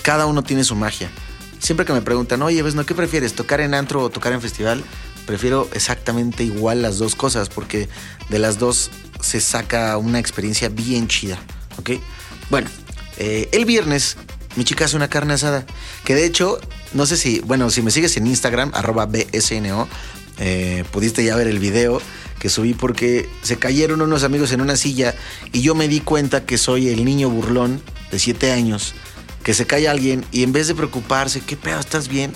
cada 0.07 0.27
uno 0.27 0.45
tiene 0.45 0.63
su 0.63 0.77
magia. 0.77 1.11
Siempre 1.59 1.85
que 1.85 1.93
me 1.93 2.01
preguntan, 2.01 2.41
oye, 2.43 2.63
¿ves, 2.63 2.77
no, 2.77 2.87
¿qué 2.87 2.95
prefieres? 2.95 3.35
¿Tocar 3.35 3.61
en 3.61 3.75
antro 3.75 4.05
o 4.05 4.09
tocar 4.09 4.33
en 4.33 4.41
festival? 4.41 4.85
Prefiero 5.27 5.69
exactamente 5.73 6.45
igual 6.45 6.81
las 6.81 6.99
dos 6.99 7.17
cosas 7.17 7.49
porque 7.49 7.89
de 8.29 8.39
las 8.39 8.61
dos 8.61 8.93
se 9.21 9.41
saca 9.41 9.97
una 9.99 10.21
experiencia 10.21 10.69
bien 10.69 11.09
chida, 11.09 11.41
¿ok? 11.77 12.01
Bueno, 12.51 12.69
eh, 13.17 13.49
el 13.51 13.65
viernes 13.65 14.17
mi 14.55 14.63
chica 14.63 14.85
hace 14.85 14.95
una 14.95 15.09
carne 15.09 15.35
asada, 15.35 15.67
que 16.05 16.15
de 16.15 16.25
hecho, 16.25 16.61
no 16.93 17.05
sé 17.05 17.17
si, 17.17 17.41
bueno, 17.41 17.69
si 17.71 17.83
me 17.83 17.91
sigues 17.91 18.17
en 18.17 18.29
Instagram, 18.29 18.71
arroba 18.75 19.07
BSNO, 19.07 19.89
eh, 20.39 20.85
pudiste 20.93 21.25
ya 21.25 21.35
ver 21.35 21.49
el 21.49 21.59
video 21.59 22.01
que 22.39 22.49
subí 22.49 22.75
porque 22.75 23.29
se 23.43 23.57
cayeron 23.57 24.03
unos 24.03 24.23
amigos 24.23 24.53
en 24.53 24.61
una 24.61 24.77
silla 24.77 25.17
y 25.53 25.63
yo 25.63 25.75
me 25.75 25.89
di 25.89 25.99
cuenta 25.99 26.47
que 26.47 26.59
soy 26.59 26.91
el 26.91 27.05
niño 27.05 27.29
burlón 27.29 27.83
de 28.11 28.19
7 28.19 28.53
años 28.53 28.95
que 29.43 29.55
se 29.55 29.67
cae 29.67 29.87
alguien 29.87 30.25
y 30.33 30.43
en 30.43 30.53
vez 30.53 30.67
de 30.67 30.75
preocuparse, 30.75 31.41
¿qué 31.41 31.57
pedo? 31.57 31.79
¿Estás 31.79 32.09
bien? 32.09 32.33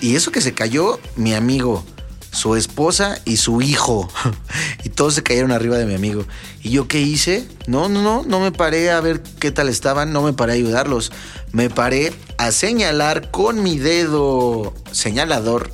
Y 0.00 0.14
eso 0.14 0.30
que 0.30 0.40
se 0.40 0.54
cayó, 0.54 1.00
mi 1.16 1.34
amigo, 1.34 1.84
su 2.30 2.54
esposa 2.54 3.18
y 3.24 3.38
su 3.38 3.60
hijo. 3.62 4.08
y 4.84 4.90
todos 4.90 5.14
se 5.14 5.24
cayeron 5.24 5.50
arriba 5.50 5.78
de 5.78 5.86
mi 5.86 5.94
amigo. 5.94 6.24
¿Y 6.62 6.70
yo 6.70 6.86
qué 6.86 7.00
hice? 7.00 7.48
No, 7.66 7.88
no, 7.88 8.02
no, 8.02 8.22
no 8.24 8.40
me 8.40 8.52
paré 8.52 8.90
a 8.90 9.00
ver 9.00 9.22
qué 9.40 9.50
tal 9.50 9.68
estaban, 9.68 10.12
no 10.12 10.22
me 10.22 10.32
paré 10.32 10.52
a 10.52 10.54
ayudarlos. 10.54 11.10
Me 11.50 11.70
paré 11.70 12.12
a 12.38 12.52
señalar 12.52 13.30
con 13.30 13.62
mi 13.62 13.78
dedo 13.78 14.74
señalador. 14.92 15.72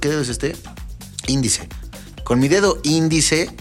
¿Qué 0.00 0.08
dedo 0.08 0.22
es 0.22 0.30
este? 0.30 0.56
Índice. 1.26 1.68
Con 2.24 2.40
mi 2.40 2.48
dedo 2.48 2.80
índice 2.82 3.54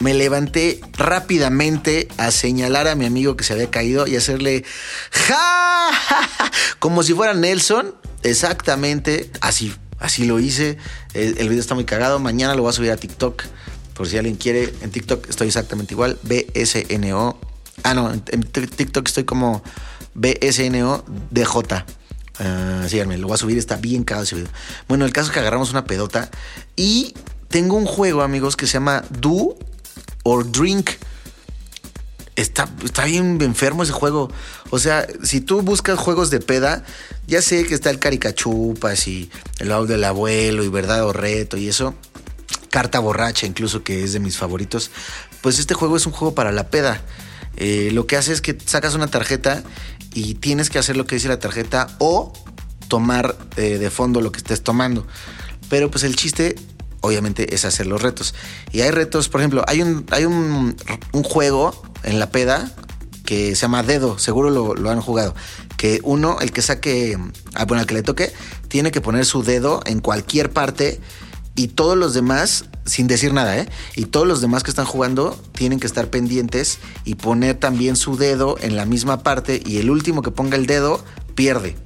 me 0.00 0.14
levanté 0.14 0.80
rápidamente 0.94 2.08
a 2.18 2.30
señalar 2.30 2.88
a 2.88 2.94
mi 2.94 3.06
amigo 3.06 3.36
que 3.36 3.44
se 3.44 3.52
había 3.52 3.70
caído 3.70 4.06
y 4.06 4.16
hacerle 4.16 4.64
ja, 5.10 5.90
como 6.78 7.02
si 7.02 7.14
fuera 7.14 7.34
Nelson, 7.34 7.94
exactamente 8.22 9.30
así, 9.40 9.74
así 9.98 10.24
lo 10.24 10.38
hice. 10.38 10.76
El, 11.14 11.48
video 11.48 11.60
está 11.60 11.74
muy 11.74 11.84
cagado, 11.84 12.18
mañana 12.18 12.54
lo 12.54 12.62
voy 12.62 12.70
a 12.70 12.72
subir 12.72 12.90
a 12.90 12.96
TikTok. 12.96 13.44
Por 13.94 14.06
si 14.06 14.18
alguien 14.18 14.36
quiere, 14.36 14.74
en 14.82 14.90
TikTok 14.90 15.28
estoy 15.28 15.46
exactamente 15.46 15.94
igual, 15.94 16.18
BSNO. 16.22 17.38
Ah, 17.82 17.94
no, 17.94 18.12
en, 18.12 18.22
TikTok 18.22 19.06
estoy 19.08 19.24
como 19.24 19.62
BSNO 20.14 21.04
DJ. 21.30 21.84
Uh, 22.38 22.86
síganme, 22.86 23.16
lo 23.16 23.28
voy 23.28 23.34
a 23.34 23.38
subir, 23.38 23.56
está 23.56 23.76
bien 23.76 24.04
cagado 24.04 24.24
ese 24.24 24.36
video. 24.36 24.50
Bueno, 24.88 25.06
el 25.06 25.12
caso 25.12 25.28
es 25.28 25.32
que 25.32 25.40
agarramos 25.40 25.70
una 25.70 25.86
pedota 25.86 26.30
y 26.76 27.14
tengo 27.48 27.76
un 27.76 27.86
juego, 27.86 28.20
amigos, 28.20 28.56
que 28.56 28.66
se 28.66 28.74
llama 28.74 29.02
Do 29.08 29.56
or 30.26 30.50
Drink. 30.50 30.90
Está, 32.34 32.68
está 32.84 33.04
bien 33.04 33.40
enfermo 33.40 33.84
ese 33.84 33.92
juego. 33.92 34.28
O 34.70 34.78
sea, 34.78 35.06
si 35.22 35.40
tú 35.40 35.62
buscas 35.62 35.98
juegos 35.98 36.30
de 36.30 36.40
peda, 36.40 36.84
ya 37.26 37.40
sé 37.40 37.64
que 37.64 37.74
está 37.74 37.90
el 37.90 37.98
Caricachupas 37.98 39.06
y 39.06 39.30
el 39.60 39.72
audio 39.72 39.94
del 39.94 40.04
abuelo 40.04 40.64
y 40.64 40.68
verdad 40.68 41.04
o 41.04 41.12
reto 41.12 41.56
y 41.56 41.68
eso. 41.68 41.94
Carta 42.70 42.98
borracha, 42.98 43.46
incluso 43.46 43.84
que 43.84 44.04
es 44.04 44.12
de 44.12 44.20
mis 44.20 44.36
favoritos. 44.36 44.90
Pues 45.40 45.58
este 45.58 45.74
juego 45.74 45.96
es 45.96 46.04
un 46.06 46.12
juego 46.12 46.34
para 46.34 46.52
la 46.52 46.68
peda. 46.68 47.00
Eh, 47.56 47.90
lo 47.92 48.06
que 48.06 48.16
hace 48.16 48.32
es 48.32 48.42
que 48.42 48.58
sacas 48.66 48.94
una 48.94 49.06
tarjeta 49.06 49.62
y 50.12 50.34
tienes 50.34 50.68
que 50.68 50.78
hacer 50.78 50.96
lo 50.96 51.06
que 51.06 51.14
dice 51.14 51.28
la 51.28 51.38
tarjeta 51.38 51.86
o 51.98 52.32
tomar 52.88 53.36
eh, 53.56 53.78
de 53.78 53.90
fondo 53.90 54.20
lo 54.20 54.32
que 54.32 54.38
estés 54.38 54.62
tomando. 54.62 55.06
Pero 55.70 55.90
pues 55.90 56.04
el 56.04 56.16
chiste 56.16 56.56
obviamente 57.06 57.54
es 57.54 57.64
hacer 57.64 57.86
los 57.86 58.02
retos. 58.02 58.34
Y 58.72 58.80
hay 58.80 58.90
retos, 58.90 59.28
por 59.28 59.40
ejemplo, 59.40 59.64
hay 59.66 59.82
un, 59.82 60.06
hay 60.10 60.24
un, 60.24 60.76
juego 61.24 61.82
en 62.02 62.18
la 62.18 62.30
peda 62.30 62.72
que 63.24 63.56
se 63.56 63.62
llama 63.62 63.82
Dedo, 63.82 64.18
seguro 64.18 64.50
lo, 64.50 64.90
han 64.90 65.00
jugado. 65.00 65.34
Que 65.76 66.00
uno, 66.04 66.38
el 66.40 66.52
que 66.52 66.62
saque, 66.62 67.18
ah, 67.54 67.64
bueno, 67.64 67.82
el 67.82 67.86
que 67.86 67.94
le 67.94 68.02
toque, 68.02 68.32
tiene 68.68 68.90
que 68.90 69.00
poner 69.00 69.24
su 69.24 69.42
dedo 69.42 69.80
en 69.86 70.00
cualquier 70.00 70.52
parte 70.52 71.00
y 71.54 71.68
todos 71.68 71.96
los 71.96 72.14
demás, 72.14 72.66
sin 72.84 73.06
decir 73.06 73.32
nada, 73.32 73.58
¿eh? 73.58 73.68
Y 73.96 74.04
todos 74.04 74.26
los 74.26 74.40
demás 74.40 74.62
que 74.62 74.70
están 74.70 74.84
jugando 74.84 75.38
tienen 75.52 75.80
que 75.80 75.86
estar 75.86 76.08
pendientes 76.08 76.78
y 77.04 77.14
poner 77.14 77.56
también 77.56 77.96
su 77.96 78.16
dedo 78.16 78.56
en 78.60 78.76
la 78.76 78.84
misma 78.84 79.22
parte 79.22 79.62
y 79.64 79.78
el 79.78 79.90
último 79.90 80.22
que 80.22 80.30
ponga 80.30 80.56
el 80.56 80.66
dedo 80.66 81.02
pierde. 81.34 81.76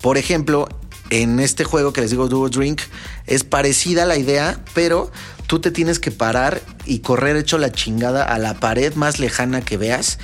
Por 0.00 0.16
ejemplo, 0.16 0.68
en 1.10 1.40
este 1.40 1.64
juego 1.64 1.92
que 1.92 2.00
les 2.00 2.10
digo 2.10 2.28
Duo 2.28 2.48
Drink 2.48 2.82
es 3.26 3.44
parecida 3.44 4.04
la 4.04 4.16
idea, 4.16 4.60
pero 4.74 5.10
tú 5.46 5.60
te 5.60 5.70
tienes 5.70 5.98
que 5.98 6.10
parar 6.10 6.60
y 6.84 7.00
correr 7.00 7.36
hecho 7.36 7.58
la 7.58 7.72
chingada 7.72 8.22
a 8.22 8.38
la 8.38 8.60
pared 8.60 8.94
más 8.94 9.18
lejana 9.18 9.62
que 9.62 9.76
veas. 9.76 10.18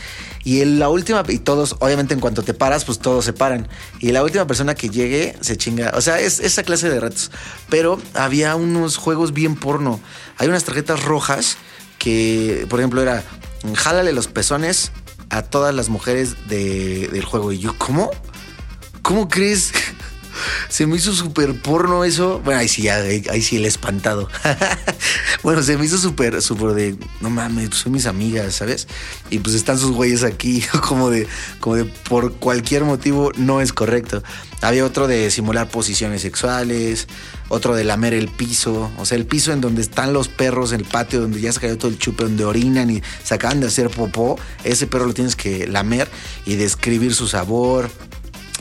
Y 0.45 0.61
en 0.61 0.79
la 0.79 0.91
última, 0.91 1.25
y 1.29 1.39
todos, 1.39 1.77
obviamente 1.81 2.13
en 2.13 2.21
cuanto 2.21 2.43
te 2.43 2.53
paras, 2.53 2.85
pues 2.85 2.99
todos 2.99 3.25
se 3.25 3.33
paran. 3.33 3.67
Y 3.99 4.13
la 4.13 4.23
última 4.23 4.47
persona 4.47 4.75
que 4.75 4.91
llegue 4.91 5.35
se 5.41 5.57
chinga. 5.57 5.93
O 5.97 6.03
sea, 6.03 6.21
es 6.21 6.39
esa 6.41 6.63
clase 6.63 6.91
de 6.91 7.01
retos. 7.01 7.31
Pero 7.71 7.99
había 8.13 8.55
unos 8.55 8.99
juegos 8.99 9.33
bien 9.33 9.57
porno. 9.57 10.01
Hay 10.37 10.49
unas 10.49 10.65
tarjetas 10.65 11.03
rojas 11.03 11.57
que, 11.99 12.67
por 12.69 12.81
ejemplo, 12.81 13.01
era 13.01 13.25
jálale 13.75 14.13
los 14.13 14.29
pezones 14.29 14.93
a 15.31 15.41
todas 15.41 15.75
las 15.75 15.89
mujeres 15.89 16.37
del 16.49 17.25
juego. 17.25 17.51
Y 17.53 17.61
yo, 17.61 17.75
¿cómo? 17.79 18.11
¿Cómo 19.01 19.29
crees? 19.29 19.73
Se 20.69 20.87
me 20.87 20.97
hizo 20.97 21.13
súper 21.13 21.61
porno 21.61 22.05
eso. 22.05 22.41
Bueno, 22.45 22.61
ahí 22.61 22.69
sí, 22.69 22.83
ya, 22.83 22.97
ahí, 22.97 23.43
sí 23.43 23.57
el 23.57 23.67
espantado. 23.67 24.29
bueno, 25.43 25.63
se 25.63 25.77
me 25.77 25.85
hizo 25.85 25.99
súper, 25.99 26.41
súper 26.43 26.75
de, 26.75 26.97
no 27.21 27.31
mames, 27.31 27.69
pues 27.69 27.81
son 27.81 27.93
mis 27.93 28.07
amigas, 28.07 28.55
¿sabes? 28.55 28.89
Y 29.31 29.39
pues 29.39 29.55
están 29.55 29.79
sus 29.79 29.93
güeyes 29.93 30.23
aquí, 30.23 30.65
como 30.89 31.11
de, 31.11 31.27
como 31.61 31.77
de 31.77 31.85
por 31.85 32.35
cualquier 32.35 32.85
motivo 32.85 33.33
no 33.37 33.61
es 33.61 33.73
correcto. 33.73 34.23
Había 34.61 34.85
otro 34.85 35.07
de 35.07 35.31
simular 35.31 35.69
posiciones 35.69 36.23
sexuales, 36.23 37.07
otro 37.49 37.75
de 37.75 37.85
lamer 37.85 38.15
el 38.15 38.29
piso, 38.29 38.91
o 38.97 39.05
sea, 39.05 39.19
el 39.19 39.27
piso 39.27 39.53
en 39.53 39.61
donde 39.61 39.83
están 39.83 40.13
los 40.13 40.29
perros, 40.29 40.73
el 40.73 40.85
patio 40.85 41.21
donde 41.21 41.41
ya 41.41 41.53
se 41.53 41.61
cayó 41.61 41.77
todo 41.77 41.91
el 41.91 41.99
chupe, 41.99 42.25
donde 42.25 42.45
orinan 42.45 42.91
y 42.91 43.03
se 43.23 43.35
acaban 43.35 43.61
de 43.61 43.67
hacer 43.67 43.91
popó, 43.91 44.39
ese 44.65 44.87
perro 44.87 45.07
lo 45.07 45.15
tienes 45.15 45.37
que 45.37 45.67
lamer 45.67 46.09
y 46.47 46.55
describir 46.55 47.15
su 47.15 47.29
sabor. 47.29 47.91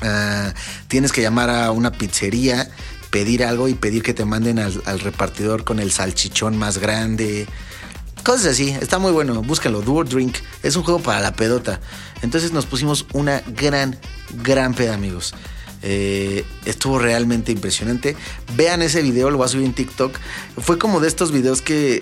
Ah, 0.01 0.53
tienes 0.87 1.11
que 1.11 1.21
llamar 1.21 1.49
a 1.49 1.71
una 1.71 1.91
pizzería, 1.91 2.69
pedir 3.09 3.43
algo 3.43 3.67
y 3.67 3.75
pedir 3.75 4.03
que 4.03 4.13
te 4.13 4.25
manden 4.25 4.59
al, 4.59 4.99
repartidor 4.99 5.63
con 5.63 5.79
el 5.79 5.91
salchichón 5.91 6.57
más 6.57 6.77
grande. 6.77 7.47
Cosas 8.23 8.47
así, 8.47 8.69
está 8.69 8.99
muy 8.99 9.11
bueno, 9.11 9.41
búscalo, 9.41 9.81
Do 9.81 9.93
or 9.93 10.09
Drink, 10.09 10.37
es 10.63 10.75
un 10.75 10.83
juego 10.83 11.01
para 11.01 11.19
la 11.19 11.33
pedota. 11.33 11.79
Entonces 12.21 12.53
nos 12.53 12.65
pusimos 12.65 13.05
una 13.13 13.43
gran, 13.47 13.99
gran 14.43 14.73
peda, 14.73 14.93
amigos. 14.93 15.35
Eh, 15.85 16.45
estuvo 16.65 16.97
realmente 16.97 17.51
impresionante. 17.51 18.15
Vean 18.55 18.81
ese 18.81 19.01
video, 19.01 19.29
lo 19.29 19.37
voy 19.37 19.45
a 19.45 19.49
subir 19.49 19.65
en 19.65 19.73
TikTok. 19.73 20.17
Fue 20.57 20.79
como 20.79 21.01
de 21.01 21.09
estos 21.09 21.33
videos 21.33 21.61
que 21.61 22.01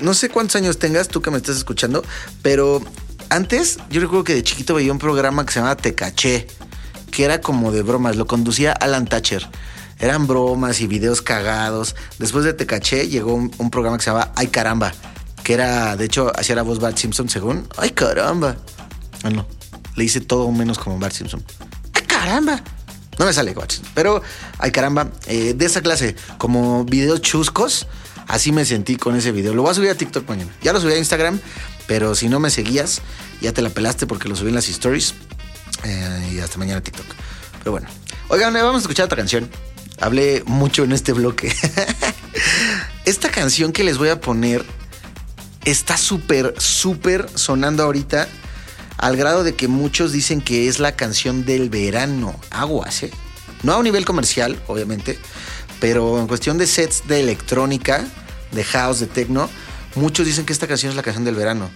no 0.00 0.14
sé 0.14 0.30
cuántos 0.30 0.56
años 0.56 0.78
tengas 0.78 1.08
tú 1.08 1.20
que 1.20 1.30
me 1.30 1.36
estás 1.36 1.56
escuchando, 1.56 2.02
pero 2.42 2.82
antes 3.28 3.78
yo 3.90 4.00
recuerdo 4.00 4.24
que 4.24 4.34
de 4.34 4.42
chiquito 4.42 4.74
veía 4.74 4.92
un 4.92 4.98
programa 4.98 5.44
que 5.44 5.52
se 5.52 5.60
llamaba 5.60 5.76
Te 5.76 5.94
Caché, 5.94 6.46
que 7.14 7.24
era 7.24 7.40
como 7.40 7.70
de 7.70 7.82
bromas, 7.82 8.16
lo 8.16 8.26
conducía 8.26 8.72
Alan 8.72 9.06
Thatcher. 9.06 9.48
Eran 10.00 10.26
bromas 10.26 10.80
y 10.80 10.88
videos 10.88 11.22
cagados. 11.22 11.94
Después 12.18 12.44
de 12.44 12.52
Te 12.54 12.66
Caché 12.66 13.08
llegó 13.08 13.34
un, 13.34 13.70
programa 13.70 13.96
que 13.96 14.02
se 14.02 14.10
llamaba 14.10 14.32
Ay 14.34 14.48
Caramba, 14.48 14.92
que 15.44 15.54
era, 15.54 15.96
de 15.96 16.06
hecho, 16.06 16.32
hacía 16.34 16.56
la 16.56 16.62
voz 16.62 16.80
Bart 16.80 16.98
Simpson 16.98 17.28
según. 17.28 17.68
Ay 17.78 17.90
caramba. 17.90 18.56
Ah, 19.22 19.30
no, 19.30 19.46
le 19.94 20.04
hice 20.04 20.20
todo 20.20 20.50
menos 20.50 20.76
como 20.76 20.98
Bart 20.98 21.14
Simpson. 21.14 21.44
¡Ay 21.92 22.02
caramba! 22.02 22.60
No 23.16 23.26
me 23.26 23.32
sale. 23.32 23.54
Pero, 23.94 24.20
ay 24.58 24.72
caramba, 24.72 25.12
eh, 25.28 25.54
de 25.54 25.66
esa 25.66 25.82
clase, 25.82 26.16
como 26.36 26.84
videos 26.84 27.20
chuscos, 27.20 27.86
así 28.26 28.50
me 28.50 28.64
sentí 28.64 28.96
con 28.96 29.14
ese 29.14 29.30
video. 29.30 29.54
Lo 29.54 29.62
voy 29.62 29.70
a 29.70 29.74
subir 29.74 29.90
a 29.90 29.94
TikTok 29.94 30.28
mañana. 30.28 30.50
Ya 30.62 30.72
lo 30.72 30.80
subí 30.80 30.94
a 30.94 30.98
Instagram, 30.98 31.38
pero 31.86 32.16
si 32.16 32.28
no 32.28 32.40
me 32.40 32.50
seguías, 32.50 33.02
ya 33.40 33.52
te 33.52 33.62
la 33.62 33.70
pelaste 33.70 34.08
porque 34.08 34.28
lo 34.28 34.34
subí 34.34 34.48
en 34.48 34.56
las 34.56 34.68
stories. 34.68 35.14
Eh, 35.84 36.32
y 36.32 36.38
hasta 36.40 36.58
mañana 36.58 36.80
TikTok. 36.80 37.06
Pero 37.58 37.72
bueno. 37.72 37.88
Oigan, 38.28 38.52
vamos 38.54 38.76
a 38.76 38.78
escuchar 38.78 39.06
otra 39.06 39.16
canción. 39.16 39.48
Hablé 40.00 40.42
mucho 40.46 40.84
en 40.84 40.92
este 40.92 41.12
bloque. 41.12 41.54
Esta 43.04 43.30
canción 43.30 43.72
que 43.72 43.84
les 43.84 43.98
voy 43.98 44.08
a 44.08 44.20
poner 44.20 44.64
está 45.64 45.96
súper, 45.96 46.54
súper 46.58 47.28
sonando 47.34 47.82
ahorita 47.82 48.28
al 48.96 49.16
grado 49.16 49.44
de 49.44 49.54
que 49.54 49.68
muchos 49.68 50.12
dicen 50.12 50.40
que 50.40 50.68
es 50.68 50.78
la 50.78 50.92
canción 50.92 51.44
del 51.44 51.68
verano. 51.68 52.34
Aguas, 52.50 53.02
¿eh? 53.02 53.10
No 53.62 53.72
a 53.72 53.76
un 53.78 53.84
nivel 53.84 54.04
comercial, 54.04 54.58
obviamente, 54.66 55.18
pero 55.80 56.20
en 56.20 56.26
cuestión 56.26 56.58
de 56.58 56.66
sets 56.66 57.06
de 57.08 57.20
electrónica, 57.20 58.04
de 58.52 58.64
house, 58.64 59.00
de 59.00 59.06
techno, 59.06 59.48
muchos 59.94 60.26
dicen 60.26 60.44
que 60.44 60.52
esta 60.52 60.66
canción 60.66 60.90
es 60.90 60.96
la 60.96 61.02
canción 61.02 61.24
del 61.24 61.34
verano. 61.34 61.70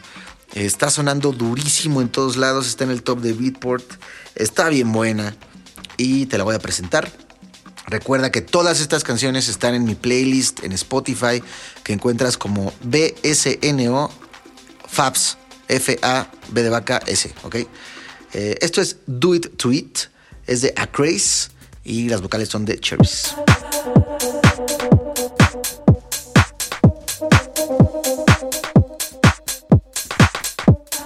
Está 0.55 0.91
sonando 0.91 1.33
durísimo 1.33 2.01
en 2.01 2.09
todos 2.09 2.37
lados, 2.37 2.67
está 2.67 2.85
en 2.85 2.91
el 2.91 3.03
top 3.03 3.21
de 3.21 3.33
Beatport, 3.33 3.85
está 4.35 4.69
bien 4.69 4.93
buena 4.93 5.37
y 5.97 6.27
te 6.27 6.39
la 6.39 6.45
voy 6.45 6.55
a 6.55 6.59
presentar. 6.59 7.11
Recuerda 7.87 8.31
que 8.31 8.43
todas 8.43 8.81
estas 8.81 9.05
canciones 9.05 9.49
están 9.49 9.75
en 9.75 9.85
mi 9.85 9.95
playlist 9.95 10.63
en 10.63 10.73
Spotify 10.73 11.43
que 11.85 11.93
encuentras 11.93 12.37
como 12.37 12.73
BSNO 12.83 14.11
Fabs 14.87 15.39
F-A-B 15.69 16.63
de 16.63 16.69
vaca 16.71 17.01
S, 17.07 17.33
¿ok? 17.45 17.57
Eh, 18.33 18.57
esto 18.61 18.81
es 18.81 18.97
Do 19.07 19.35
It 19.35 19.57
To 19.57 19.73
It, 19.73 19.99
es 20.47 20.63
de 20.63 20.73
Acraze 20.77 21.51
y 21.85 22.09
las 22.09 22.21
vocales 22.21 22.49
son 22.49 22.65
de 22.65 22.79
Cherries. 22.79 23.35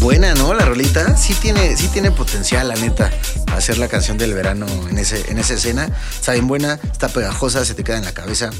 Buena, 0.00 0.34
¿no? 0.34 0.54
La 0.54 0.64
rolita 0.64 1.16
sí 1.16 1.34
tiene, 1.34 1.76
sí 1.76 1.88
tiene 1.88 2.10
potencial, 2.10 2.68
la 2.68 2.76
neta, 2.76 3.10
hacer 3.52 3.78
la 3.78 3.88
canción 3.88 4.18
del 4.18 4.34
verano 4.34 4.66
en, 4.88 4.98
ese, 4.98 5.30
en 5.30 5.38
esa 5.38 5.54
escena. 5.54 5.88
Está 6.14 6.32
bien 6.32 6.46
buena, 6.46 6.78
está 6.92 7.08
pegajosa, 7.08 7.64
se 7.64 7.74
te 7.74 7.82
queda 7.82 7.98
en 7.98 8.04
la 8.04 8.14
cabeza. 8.14 8.50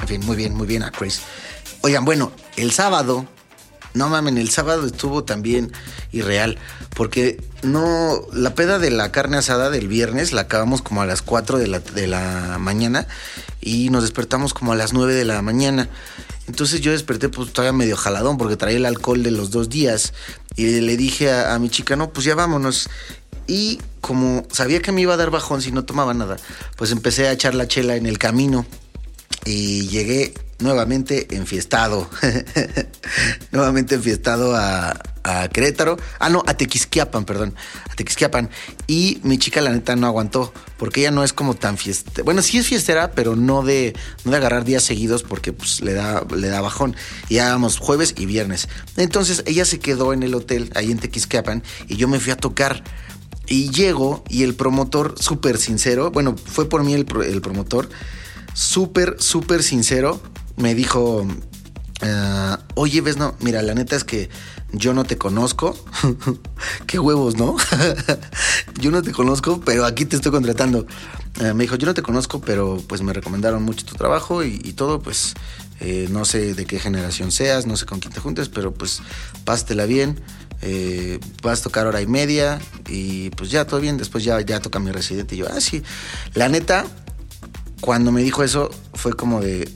En 0.00 0.08
fin, 0.08 0.24
muy 0.24 0.36
bien, 0.36 0.54
muy 0.54 0.66
bien 0.66 0.82
a 0.82 0.90
Chris. 0.90 1.20
Oigan, 1.82 2.04
bueno, 2.04 2.32
el 2.56 2.72
sábado, 2.72 3.26
no 3.94 4.08
mamen, 4.08 4.38
el 4.38 4.50
sábado 4.50 4.86
estuvo 4.86 5.24
también 5.24 5.72
irreal, 6.12 6.58
porque 6.94 7.42
no, 7.62 8.22
la 8.32 8.54
peda 8.54 8.78
de 8.78 8.90
la 8.90 9.12
carne 9.12 9.36
asada 9.36 9.70
del 9.70 9.88
viernes 9.88 10.32
la 10.32 10.42
acabamos 10.42 10.80
como 10.82 11.02
a 11.02 11.06
las 11.06 11.20
4 11.22 11.58
de 11.58 11.66
la, 11.66 11.80
de 11.80 12.06
la 12.06 12.56
mañana 12.58 13.06
y 13.60 13.90
nos 13.90 14.02
despertamos 14.02 14.54
como 14.54 14.72
a 14.72 14.76
las 14.76 14.92
9 14.92 15.12
de 15.14 15.24
la 15.24 15.42
mañana. 15.42 15.88
Entonces 16.50 16.80
yo 16.80 16.90
desperté 16.90 17.28
pues 17.28 17.52
todavía 17.52 17.72
medio 17.72 17.96
jaladón 17.96 18.36
porque 18.36 18.56
traía 18.56 18.78
el 18.78 18.84
alcohol 18.84 19.22
de 19.22 19.30
los 19.30 19.52
dos 19.52 19.68
días 19.68 20.12
y 20.56 20.80
le 20.80 20.96
dije 20.96 21.30
a, 21.30 21.54
a 21.54 21.60
mi 21.60 21.70
chica, 21.70 21.94
no, 21.94 22.12
pues 22.12 22.26
ya 22.26 22.34
vámonos. 22.34 22.90
Y 23.46 23.78
como 24.00 24.44
sabía 24.50 24.82
que 24.82 24.90
me 24.90 25.00
iba 25.00 25.14
a 25.14 25.16
dar 25.16 25.30
bajón 25.30 25.62
si 25.62 25.70
no 25.70 25.84
tomaba 25.84 26.12
nada, 26.12 26.38
pues 26.76 26.90
empecé 26.90 27.28
a 27.28 27.32
echar 27.32 27.54
la 27.54 27.68
chela 27.68 27.94
en 27.94 28.06
el 28.06 28.18
camino 28.18 28.66
y 29.44 29.86
llegué 29.86 30.34
nuevamente 30.60 31.34
enfiestado. 31.34 32.08
nuevamente 33.52 33.94
enfiestado 33.96 34.54
a, 34.56 34.94
a 35.22 35.48
Querétaro. 35.48 35.96
Ah, 36.18 36.28
no, 36.28 36.42
a 36.46 36.54
Tequisquiapan, 36.54 37.24
perdón. 37.24 37.54
A 37.90 37.94
Tequisquiapan. 37.94 38.50
Y 38.86 39.20
mi 39.22 39.38
chica, 39.38 39.60
la 39.60 39.70
neta, 39.70 39.96
no 39.96 40.06
aguantó. 40.06 40.52
Porque 40.78 41.00
ella 41.00 41.10
no 41.10 41.24
es 41.24 41.32
como 41.32 41.54
tan 41.54 41.76
fiestera. 41.76 42.24
Bueno, 42.24 42.42
sí 42.42 42.58
es 42.58 42.66
fiestera, 42.66 43.12
pero 43.12 43.36
no 43.36 43.62
de, 43.62 43.94
no 44.24 44.30
de 44.30 44.36
agarrar 44.36 44.64
días 44.64 44.82
seguidos 44.82 45.22
porque 45.22 45.52
pues, 45.52 45.80
le, 45.80 45.94
da, 45.94 46.24
le 46.34 46.48
da 46.48 46.60
bajón. 46.60 46.96
Y 47.28 47.38
hágamos 47.38 47.78
jueves 47.78 48.14
y 48.16 48.26
viernes. 48.26 48.68
Entonces 48.96 49.42
ella 49.46 49.64
se 49.64 49.78
quedó 49.78 50.12
en 50.12 50.22
el 50.22 50.34
hotel 50.34 50.70
ahí 50.74 50.90
en 50.90 50.98
Tequisquiapan 50.98 51.62
y 51.88 51.96
yo 51.96 52.08
me 52.08 52.20
fui 52.20 52.32
a 52.32 52.36
tocar. 52.36 52.82
Y 53.46 53.70
llego 53.70 54.22
y 54.28 54.44
el 54.44 54.54
promotor, 54.54 55.16
súper 55.18 55.58
sincero, 55.58 56.12
bueno, 56.12 56.36
fue 56.36 56.68
por 56.68 56.84
mí 56.84 56.94
el 56.94 57.04
promotor, 57.04 57.88
súper, 58.54 59.16
súper 59.18 59.64
sincero, 59.64 60.20
me 60.60 60.74
dijo, 60.74 61.26
ah, 62.02 62.60
oye, 62.74 63.00
ves, 63.00 63.16
no, 63.16 63.34
mira, 63.40 63.62
la 63.62 63.74
neta 63.74 63.96
es 63.96 64.04
que 64.04 64.28
yo 64.72 64.94
no 64.94 65.04
te 65.04 65.18
conozco. 65.18 65.76
Qué 66.86 66.98
huevos, 66.98 67.36
¿no? 67.36 67.56
yo 68.80 68.90
no 68.90 69.02
te 69.02 69.12
conozco, 69.12 69.60
pero 69.64 69.84
aquí 69.84 70.04
te 70.04 70.16
estoy 70.16 70.32
contratando. 70.32 70.86
Eh, 71.40 71.54
me 71.54 71.64
dijo, 71.64 71.76
yo 71.76 71.86
no 71.86 71.94
te 71.94 72.02
conozco, 72.02 72.40
pero 72.40 72.82
pues 72.86 73.02
me 73.02 73.12
recomendaron 73.12 73.62
mucho 73.62 73.84
tu 73.84 73.94
trabajo 73.94 74.44
y, 74.44 74.58
todo, 74.72 75.00
pues 75.00 75.34
eh, 75.80 76.08
no 76.10 76.24
sé 76.24 76.54
de 76.54 76.66
qué 76.66 76.78
generación 76.78 77.32
seas, 77.32 77.66
no 77.66 77.76
sé 77.76 77.86
con 77.86 78.00
quién 78.00 78.12
te 78.12 78.20
juntes, 78.20 78.48
pero 78.48 78.72
pues 78.72 79.00
pásatela 79.44 79.86
bien. 79.86 80.20
eh, 80.62 81.18
vas 81.42 81.60
a 81.60 81.62
tocar 81.62 81.86
hora 81.86 82.02
y 82.02 82.06
media 82.06 82.60
y 82.86 83.30
pues 83.30 83.50
ya 83.50 83.66
todo 83.66 83.80
bien, 83.80 83.96
después 83.96 84.24
ya, 84.24 84.40
ya 84.42 84.60
toca 84.60 84.78
mi 84.78 84.90
residente 84.90 85.34
y 85.34 85.38
yo, 85.38 85.46
ah, 85.50 85.60
sí. 85.60 85.82
La 86.34 86.48
neta, 86.48 86.84
cuando 87.80 88.12
me 88.12 88.22
dijo 88.22 88.42
eso, 88.42 88.70
fue 88.92 89.14
como 89.14 89.40
de, 89.40 89.68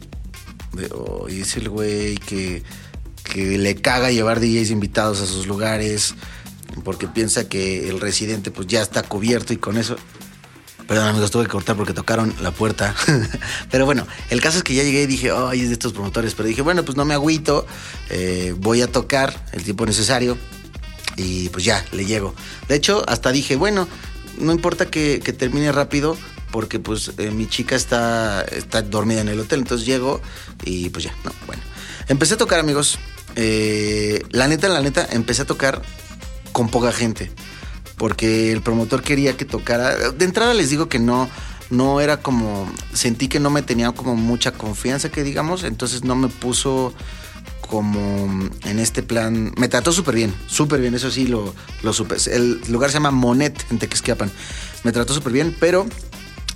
de 0.75 0.89
oh, 0.93 1.29
es 1.29 1.57
el 1.57 1.69
güey 1.69 2.17
que, 2.17 2.63
que 3.23 3.59
le 3.59 3.77
caga 3.77 4.11
llevar 4.11 4.41
DJs 4.41 4.71
invitados 4.71 5.21
a 5.21 5.27
sus 5.27 5.47
lugares 5.47 6.15
porque 6.83 7.07
piensa 7.07 7.49
que 7.49 7.89
el 7.89 8.01
residente 8.01 8.51
pues 8.51 8.67
ya 8.67 8.83
está 8.83 9.03
cubierto 9.03 9.53
y 9.53 9.57
con 9.57 9.77
eso... 9.77 9.97
Perdón 10.89 11.09
amigos, 11.09 11.31
tuve 11.31 11.45
que 11.45 11.51
cortar 11.51 11.77
porque 11.77 11.95
tocaron 11.95 12.35
la 12.43 12.51
puerta. 12.51 12.95
pero 13.71 13.87
bueno, 13.87 14.07
el 14.29 14.43
caso 14.43 14.59
es 14.59 14.65
que 14.65 14.75
ya 14.75 14.83
llegué 14.83 15.05
y 15.05 15.07
dije, 15.07 15.31
ay, 15.35 15.63
es 15.63 15.69
de 15.69 15.73
estos 15.73 15.95
promotores. 15.95 16.35
Pero 16.35 16.47
dije, 16.47 16.61
bueno, 16.61 16.85
pues 16.85 16.95
no 16.95 17.07
me 17.07 17.15
agüito, 17.15 17.67
eh, 18.11 18.55
voy 18.59 18.83
a 18.83 18.87
tocar 18.87 19.47
el 19.53 19.65
tiempo 19.65 19.87
necesario 19.87 20.37
y 21.17 21.49
pues 21.49 21.65
ya, 21.65 21.83
le 21.93 22.05
llego. 22.05 22.35
De 22.69 22.75
hecho, 22.75 23.03
hasta 23.09 23.33
dije, 23.33 23.57
bueno, 23.57 23.89
no 24.39 24.53
importa 24.53 24.91
que 24.91 25.21
termine 25.21 25.73
rápido 25.73 26.19
porque 26.55 26.79
pues 26.79 27.11
eh, 27.19 27.33
mi 27.33 27.49
chica 27.49 27.75
está, 27.75 28.43
está 28.43 28.81
dormida 28.81 29.21
en 29.21 29.29
el 29.29 29.41
hotel, 29.41 29.59
entonces 29.59 29.85
llego 29.85 30.21
y 30.65 30.89
pues 30.91 31.05
ya, 31.05 31.13
no, 31.25 31.33
bueno. 31.49 31.61
Empecé 32.07 32.35
a 32.35 32.37
tocar, 32.37 32.61
amigos. 32.61 32.97
Eh, 33.35 34.23
la 34.31 34.47
neta, 34.47 34.69
la 34.69 34.81
neta, 34.81 35.05
empecé 35.11 35.43
a 35.43 35.47
tocar 35.47 35.83
con 36.53 36.69
poca 36.69 36.93
gente 36.93 37.33
porque 37.97 38.53
el 38.53 38.63
promotor 38.63 39.03
quería 39.03 39.37
que 39.37 39.45
tocara. 39.45 40.13
De 40.13 40.25
entrada 40.25 40.55
les 40.55 40.71
digo 40.71 40.89
que 40.89 41.01
no, 41.01 41.29
no 41.71 42.01
era 42.01 42.19
como, 42.19 42.71
sentí 42.93 43.27
que 43.27 43.41
no 43.41 43.51
me 43.51 43.63
tenía 43.63 43.91
como 43.91 44.15
mucha 44.15 44.53
confianza, 44.53 45.09
que 45.09 45.25
digamos, 45.25 45.65
entonces 45.65 46.05
no 46.05 46.15
me 46.15 46.29
puso 46.29 46.95
como 47.69 48.49
en 48.63 48.79
este 48.79 49.03
plan. 49.03 49.53
Me 49.59 49.67
trató 49.67 49.91
súper 49.91 50.15
bien, 50.15 50.33
súper 50.47 50.81
bien, 50.81 50.95
eso 50.95 51.11
sí 51.11 51.27
lo, 51.27 51.53
lo 51.83 51.93
supe. 51.93 52.15
El 52.31 52.61
lugar 52.69 52.91
se 52.91 52.99
llama 52.99 53.11
Monet 53.11 53.61
en 53.73 53.81
Tequisquiapan. 53.81 54.31
Me 54.85 54.93
trató 54.93 55.13
súper 55.15 55.33
bien, 55.33 55.57
pero 55.59 55.89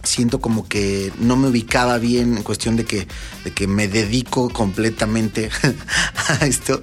siento 0.08 0.40
como 0.40 0.66
que 0.66 1.12
no 1.18 1.36
me 1.36 1.48
ubicaba 1.48 1.98
bien 1.98 2.36
en 2.36 2.42
cuestión 2.42 2.76
de 2.76 2.84
que, 2.84 3.06
de 3.44 3.52
que 3.52 3.66
me 3.66 3.88
dedico 3.88 4.48
completamente 4.48 5.50
a 6.28 6.46
esto. 6.46 6.82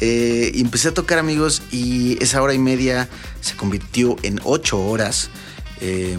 Eh, 0.00 0.52
empecé 0.54 0.88
a 0.88 0.94
tocar 0.94 1.18
amigos 1.18 1.62
y 1.70 2.22
esa 2.22 2.42
hora 2.42 2.54
y 2.54 2.58
media 2.58 3.08
se 3.40 3.56
convirtió 3.56 4.16
en 4.22 4.40
ocho 4.44 4.80
horas. 4.80 5.30
Eh, 5.80 6.16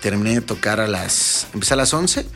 terminé 0.00 0.34
de 0.34 0.40
tocar 0.40 0.80
a 0.80 0.88
las... 0.88 1.46
Empecé 1.52 1.74
a 1.74 1.76
las 1.76 1.92
11, 1.92 2.26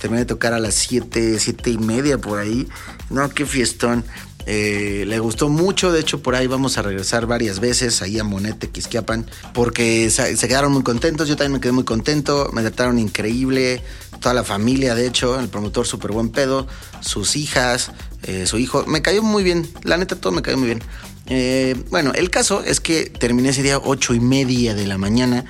terminé 0.00 0.20
de 0.20 0.26
tocar 0.26 0.52
a 0.52 0.58
las 0.58 0.74
7, 0.74 1.38
7 1.38 1.70
y 1.70 1.78
media 1.78 2.18
por 2.18 2.38
ahí. 2.38 2.68
No, 3.08 3.28
qué 3.30 3.44
fiestón. 3.44 4.04
Eh, 4.46 5.04
le 5.06 5.18
gustó 5.18 5.48
mucho, 5.48 5.92
de 5.92 6.00
hecho 6.00 6.22
por 6.22 6.34
ahí 6.34 6.46
vamos 6.46 6.78
a 6.78 6.82
regresar 6.82 7.26
varias 7.26 7.60
veces 7.60 8.02
ahí 8.02 8.18
a 8.18 8.24
Monete, 8.24 8.68
Quisquiapan, 8.68 9.26
porque 9.52 10.08
se, 10.10 10.36
quedaron 10.48 10.72
muy 10.72 10.82
contentos, 10.82 11.28
yo 11.28 11.36
también 11.36 11.52
me 11.52 11.60
quedé 11.60 11.72
muy 11.72 11.84
contento, 11.84 12.50
me 12.52 12.62
trataron 12.62 12.98
increíble, 12.98 13.82
toda 14.20 14.34
la 14.34 14.44
familia 14.44 14.94
de 14.94 15.06
hecho, 15.06 15.38
el 15.38 15.48
promotor 15.48 15.86
súper 15.86 16.12
buen 16.12 16.30
pedo, 16.30 16.66
sus 17.00 17.36
hijas, 17.36 17.92
eh, 18.22 18.46
su 18.46 18.58
hijo, 18.58 18.84
me 18.86 19.02
cayó 19.02 19.22
muy 19.22 19.42
bien, 19.42 19.68
la 19.84 19.96
neta 19.96 20.16
todo 20.16 20.32
me 20.32 20.42
cayó 20.42 20.56
muy 20.56 20.66
bien. 20.66 20.82
Eh, 21.26 21.76
bueno, 21.90 22.12
el 22.14 22.28
caso 22.28 22.64
es 22.64 22.80
que 22.80 23.04
terminé 23.04 23.50
ese 23.50 23.62
día 23.62 23.78
ocho 23.78 24.14
y 24.14 24.20
media 24.20 24.74
de 24.74 24.86
la 24.86 24.98
mañana, 24.98 25.44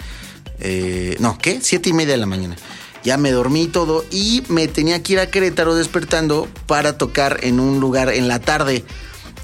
eh, 0.60 1.16
no, 1.20 1.38
¿qué? 1.38 1.60
Siete 1.62 1.88
y 1.88 1.92
media 1.92 2.12
de 2.12 2.18
la 2.18 2.26
mañana. 2.26 2.56
Ya 3.02 3.16
me 3.16 3.30
dormí 3.30 3.66
todo 3.66 4.04
y 4.10 4.42
me 4.48 4.68
tenía 4.68 5.02
que 5.02 5.14
ir 5.14 5.20
a 5.20 5.30
Querétaro 5.30 5.74
despertando 5.74 6.48
para 6.66 6.98
tocar 6.98 7.38
en 7.42 7.58
un 7.58 7.80
lugar 7.80 8.12
en 8.12 8.28
la 8.28 8.40
tarde. 8.40 8.84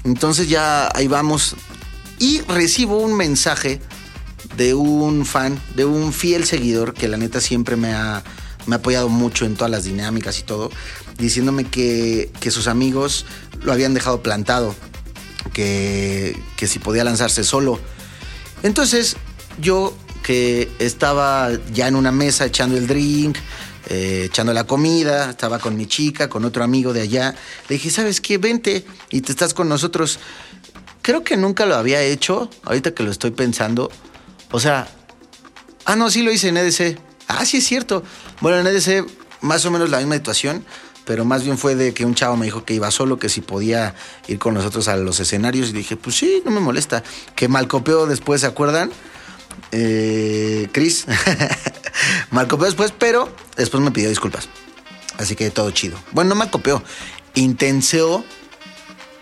Entonces 0.03 0.47
ya 0.47 0.89
ahí 0.93 1.07
vamos 1.07 1.55
y 2.19 2.41
recibo 2.41 2.97
un 2.97 3.15
mensaje 3.15 3.81
de 4.55 4.73
un 4.73 5.25
fan, 5.25 5.59
de 5.75 5.85
un 5.85 6.13
fiel 6.13 6.45
seguidor 6.45 6.93
que 6.93 7.07
la 7.07 7.17
neta 7.17 7.41
siempre 7.41 7.75
me 7.75 7.93
ha, 7.93 8.23
me 8.65 8.75
ha 8.75 8.79
apoyado 8.79 9.09
mucho 9.09 9.45
en 9.45 9.55
todas 9.55 9.71
las 9.71 9.83
dinámicas 9.83 10.39
y 10.39 10.43
todo, 10.43 10.71
diciéndome 11.17 11.65
que, 11.65 12.31
que 12.39 12.51
sus 12.51 12.67
amigos 12.67 13.25
lo 13.61 13.71
habían 13.71 13.93
dejado 13.93 14.23
plantado, 14.23 14.75
que, 15.53 16.37
que 16.55 16.67
si 16.67 16.79
podía 16.79 17.03
lanzarse 17.03 17.43
solo. 17.43 17.79
Entonces 18.63 19.17
yo 19.59 19.95
que 20.27 20.69
estaba 20.79 21.51
ya 21.71 21.87
en 21.87 21.95
una 21.95 22.11
mesa 22.11 22.43
echando 22.43 22.75
el 22.75 22.85
drink, 22.85 23.37
eh, 23.87 24.23
echando 24.25 24.51
la 24.51 24.65
comida, 24.65 25.29
estaba 25.29 25.57
con 25.57 25.77
mi 25.77 25.85
chica, 25.87 26.27
con 26.27 26.43
otro 26.43 26.65
amigo 26.65 26.91
de 26.91 26.99
allá. 26.99 27.33
Le 27.69 27.75
dije, 27.75 27.89
¿sabes 27.89 28.19
qué? 28.19 28.37
Vente 28.37 28.85
y 29.09 29.21
te 29.21 29.31
estás 29.31 29.53
con 29.53 29.69
nosotros. 29.69 30.19
Creo 31.01 31.23
que 31.23 31.37
nunca 31.37 31.65
lo 31.65 31.75
había 31.75 32.01
hecho, 32.01 32.49
ahorita 32.65 32.93
que 32.93 33.03
lo 33.03 33.11
estoy 33.11 33.31
pensando. 33.31 33.89
O 34.51 34.59
sea, 34.59 34.89
ah, 35.85 35.95
no, 35.95 36.09
sí 36.09 36.23
lo 36.23 36.33
hice 36.33 36.49
en 36.49 36.57
EDC. 36.57 36.99
Ah, 37.29 37.45
sí 37.45 37.59
es 37.59 37.65
cierto. 37.65 38.03
Bueno, 38.41 38.59
en 38.59 38.67
EDC 38.67 39.09
más 39.39 39.65
o 39.65 39.71
menos 39.71 39.89
la 39.89 39.99
misma 39.99 40.15
situación, 40.15 40.65
pero 41.05 41.23
más 41.23 41.45
bien 41.45 41.57
fue 41.57 41.75
de 41.75 41.93
que 41.93 42.03
un 42.03 42.15
chavo 42.15 42.35
me 42.35 42.47
dijo 42.47 42.65
que 42.65 42.73
iba 42.73 42.91
solo, 42.91 43.17
que 43.17 43.29
si 43.29 43.39
podía 43.39 43.95
ir 44.27 44.39
con 44.39 44.55
nosotros 44.55 44.89
a 44.89 44.97
los 44.97 45.21
escenarios. 45.21 45.69
Y 45.69 45.71
dije, 45.71 45.95
pues 45.95 46.17
sí, 46.17 46.41
no 46.43 46.51
me 46.51 46.59
molesta. 46.59 47.01
Que 47.33 47.47
mal 47.47 47.69
copió 47.69 48.07
después, 48.07 48.41
¿se 48.41 48.47
acuerdan? 48.47 48.91
Eh, 49.71 50.67
Chris. 50.71 51.05
mal 52.31 52.47
después, 52.65 52.93
pero 52.97 53.33
después 53.55 53.81
me 53.83 53.91
pidió 53.91 54.09
disculpas. 54.09 54.49
Así 55.17 55.35
que 55.35 55.49
todo 55.49 55.71
chido. 55.71 55.97
Bueno, 56.11 56.29
no 56.29 56.35
mal 56.35 56.49
copió. 56.51 56.83
Intenseó 57.35 58.23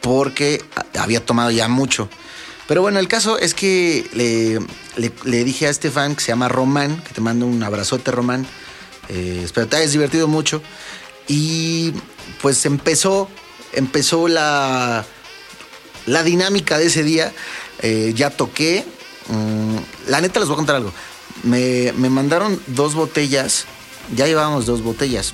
porque 0.02 0.63
había 1.00 1.26
tomado 1.26 1.52
ya 1.52 1.67
mucho. 1.67 2.10
Pero 2.67 2.82
bueno, 2.82 3.00
el 3.00 3.08
caso 3.08 3.38
es 3.38 3.54
que 3.54 4.08
le, 4.13 4.60
le- 5.02 5.13
le 5.24 5.43
dije 5.43 5.67
a 5.67 5.69
este 5.69 5.91
fan 5.91 6.15
que 6.15 6.21
se 6.21 6.28
llama 6.30 6.48
Román, 6.48 7.02
que 7.04 7.13
te 7.13 7.21
mando 7.21 7.45
un 7.45 7.62
abrazote, 7.63 8.12
Román. 8.12 8.45
Eh, 9.10 9.41
espero 9.43 9.67
te 9.67 9.78
hayas 9.78 9.91
divertido 9.91 10.28
mucho. 10.28 10.62
Y 11.28 11.93
pues 12.41 12.65
empezó, 12.65 13.30
empezó 13.74 14.28
la, 14.28 15.06
la 16.08 16.24
dinámica 16.24 16.78
de 16.78 16.88
ese 16.88 17.04
día. 17.04 17.32
Eh, 17.82 18.13
ya 18.15 18.30
toqué. 18.32 18.84
Mm, 19.27 19.77
la 20.09 20.21
neta 20.21 20.39
les 20.39 20.47
voy 20.47 20.55
a 20.55 20.57
contar 20.57 20.75
algo. 20.75 20.91
Me, 21.43 21.93
me 21.97 22.09
mandaron 22.09 22.59
dos 22.67 22.95
botellas. 22.95 23.65
Ya 24.15 24.27
llevábamos 24.27 24.65
dos 24.65 24.81
botellas. 24.81 25.33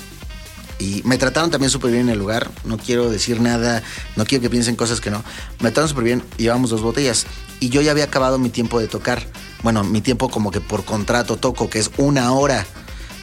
Y 0.80 1.04
me 1.06 1.18
trataron 1.20 1.52
también 1.52 1.70
súper 1.70 1.92
bien 1.92 2.04
en 2.04 2.10
el 2.10 2.20
lugar. 2.20 2.50
No 2.64 2.78
quiero 2.78 3.10
decir 3.10 3.40
nada. 3.40 3.84
No 4.16 4.26
quiero 4.26 4.42
que 4.42 4.50
piensen 4.50 4.76
cosas 4.76 5.00
que 5.00 5.12
no. 5.12 5.24
Me 5.60 5.70
trataron 5.70 5.90
súper 5.90 6.06
bien. 6.06 6.24
Llevamos 6.38 6.70
dos 6.70 6.82
botellas. 6.82 7.28
y 7.60 7.70
yo 7.70 7.82
ya 7.82 7.92
había 7.92 8.06
acabado 8.06 8.40
mi 8.40 8.50
tiempo 8.50 8.80
de 8.80 8.88
tocar. 8.88 9.28
Bueno, 9.62 9.84
mi 9.84 10.02
tiempo 10.02 10.30
como 10.30 10.50
que 10.50 10.60
por 10.60 10.84
contrato 10.84 11.38
toco, 11.38 11.70
que 11.70 11.78
es 11.78 11.92
una 11.98 12.32
hora. 12.34 12.66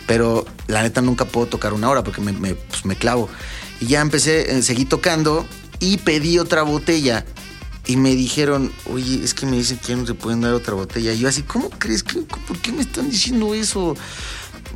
Pero 0.06 0.46
la 0.68 0.82
neta 0.82 1.02
nunca 1.02 1.24
puedo 1.24 1.46
tocar 1.48 1.72
una 1.72 1.90
hora 1.90 2.04
porque 2.04 2.20
me, 2.20 2.32
me, 2.32 2.54
pues, 2.54 2.96
clavo. 2.98 3.28
Y 3.80 3.86
ya 3.86 4.00
empecé, 4.00 4.56
eh, 4.56 4.62
seguí 4.62 4.84
tocando 4.84 5.44
y 5.80 5.98
pedí 5.98 6.38
otra 6.38 6.62
botella. 6.62 7.24
Y 7.88 7.96
me 7.96 8.14
dijeron, 8.14 8.70
oye, 8.92 9.24
es 9.24 9.34
que 9.34 9.46
me 9.46 9.56
dicen 9.56 9.78
que 9.78 9.88
ya 9.88 9.96
no 9.96 10.04
te 10.04 10.14
pueden 10.14 10.42
dar 10.42 10.52
otra 10.52 10.74
botella. 10.74 11.12
Y 11.12 11.18
yo 11.18 11.28
así, 11.28 11.42
¿cómo 11.42 11.70
crees 11.70 12.02
que, 12.04 12.20
por 12.20 12.58
qué 12.58 12.70
me 12.70 12.82
están 12.82 13.10
diciendo 13.10 13.54
eso? 13.54 13.96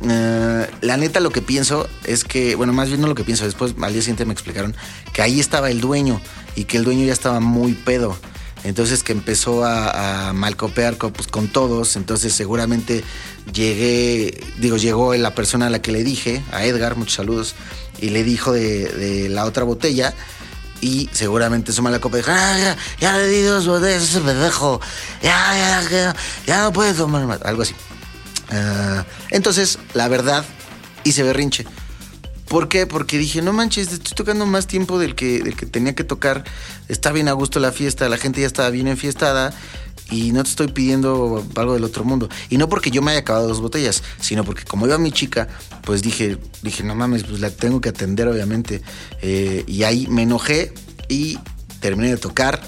Eh, 0.09 0.69
la 0.81 0.97
neta 0.97 1.19
lo 1.19 1.29
que 1.29 1.41
pienso 1.41 1.87
es 2.03 2.23
que, 2.23 2.55
bueno, 2.55 2.73
más 2.73 2.89
bien 2.89 2.99
no 2.99 3.07
lo 3.07 3.15
que 3.15 3.23
pienso, 3.23 3.45
después 3.45 3.75
al 3.79 3.93
día 3.93 4.01
siguiente 4.01 4.25
me 4.25 4.33
explicaron 4.33 4.75
que 5.13 5.21
ahí 5.21 5.39
estaba 5.39 5.69
el 5.69 5.79
dueño 5.79 6.19
y 6.55 6.65
que 6.65 6.77
el 6.77 6.83
dueño 6.83 7.05
ya 7.05 7.13
estaba 7.13 7.39
muy 7.39 7.73
pedo. 7.73 8.17
Entonces 8.63 9.03
que 9.03 9.11
empezó 9.11 9.63
a, 9.63 10.29
a 10.29 10.33
malcopear 10.33 10.97
con, 10.97 11.11
pues, 11.13 11.27
con 11.27 11.49
todos. 11.49 11.95
Entonces 11.95 12.33
seguramente 12.33 13.03
llegué, 13.53 14.41
digo, 14.57 14.77
llegó 14.77 15.13
la 15.15 15.35
persona 15.35 15.67
a 15.67 15.69
la 15.69 15.81
que 15.81 15.91
le 15.91 16.03
dije, 16.03 16.41
a 16.51 16.65
Edgar, 16.65 16.95
muchos 16.95 17.15
saludos, 17.15 17.55
y 18.01 18.09
le 18.09 18.23
dijo 18.23 18.53
de, 18.53 18.87
de 18.87 19.29
la 19.29 19.45
otra 19.45 19.63
botella. 19.65 20.15
Y 20.83 21.09
seguramente 21.13 21.71
su 21.71 21.81
mala 21.81 21.99
copa 21.99 22.17
dijo, 22.17 22.29
ah, 22.29 22.75
ya, 22.99 23.17
le 23.17 23.27
di 23.29 23.41
dos 23.41 23.65
botellas 23.65 24.03
ese 24.03 24.19
pendejo. 24.19 24.81
Ya, 25.21 25.55
ya, 25.55 25.89
ya, 25.89 26.15
ya 26.45 26.63
no 26.63 26.73
puede 26.73 26.93
tomar 26.93 27.25
más. 27.25 27.41
Algo 27.43 27.61
así. 27.61 27.73
Ah, 28.51 29.05
entonces, 29.29 29.79
la 29.93 30.09
verdad, 30.09 30.43
hice 31.05 31.23
berrinche. 31.23 31.65
¿Por 32.53 32.69
qué? 32.69 32.85
Porque 32.85 33.17
dije, 33.17 33.41
no 33.41 33.51
manches, 33.51 33.91
estoy 33.91 34.13
tocando 34.13 34.45
más 34.45 34.67
tiempo 34.67 34.99
del 34.99 35.15
que, 35.15 35.39
tenía 35.71 35.95
que 35.95 36.03
tocar. 36.03 36.43
Está 36.87 37.11
bien 37.11 37.27
a 37.27 37.31
gusto 37.31 37.59
la 37.59 37.71
fiesta, 37.71 38.07
la 38.09 38.17
gente 38.17 38.41
ya 38.41 38.45
estaba 38.45 38.69
bien 38.69 38.87
enfiestada 38.87 39.51
y 40.11 40.33
no 40.33 40.43
te 40.43 40.51
estoy 40.51 40.67
pidiendo 40.67 41.43
algo 41.55 41.73
del 41.73 41.83
otro 41.83 42.03
mundo. 42.03 42.29
Y 42.51 42.57
no 42.57 42.69
porque 42.69 42.91
yo 42.91 43.01
me 43.01 43.09
haya 43.09 43.21
acabado 43.21 43.47
dos 43.47 43.59
botellas, 43.59 44.03
sino 44.19 44.43
porque 44.45 44.65
como 44.65 44.85
iba 44.85 44.99
mi 44.99 45.11
chica, 45.11 45.47
pues 45.81 46.03
dije, 46.03 46.37
dije, 46.61 46.83
no 46.83 46.93
mames, 46.93 47.23
pues 47.23 47.39
la 47.39 47.49
tengo 47.49 47.81
que 47.81 47.89
atender, 47.89 48.27
obviamente. 48.27 48.83
Eh, 49.23 49.63
y 49.65 49.81
ahí 49.81 50.05
me 50.05 50.21
enojé 50.21 50.75
y 51.09 51.39
terminé 51.79 52.11
de 52.11 52.17
tocar 52.17 52.61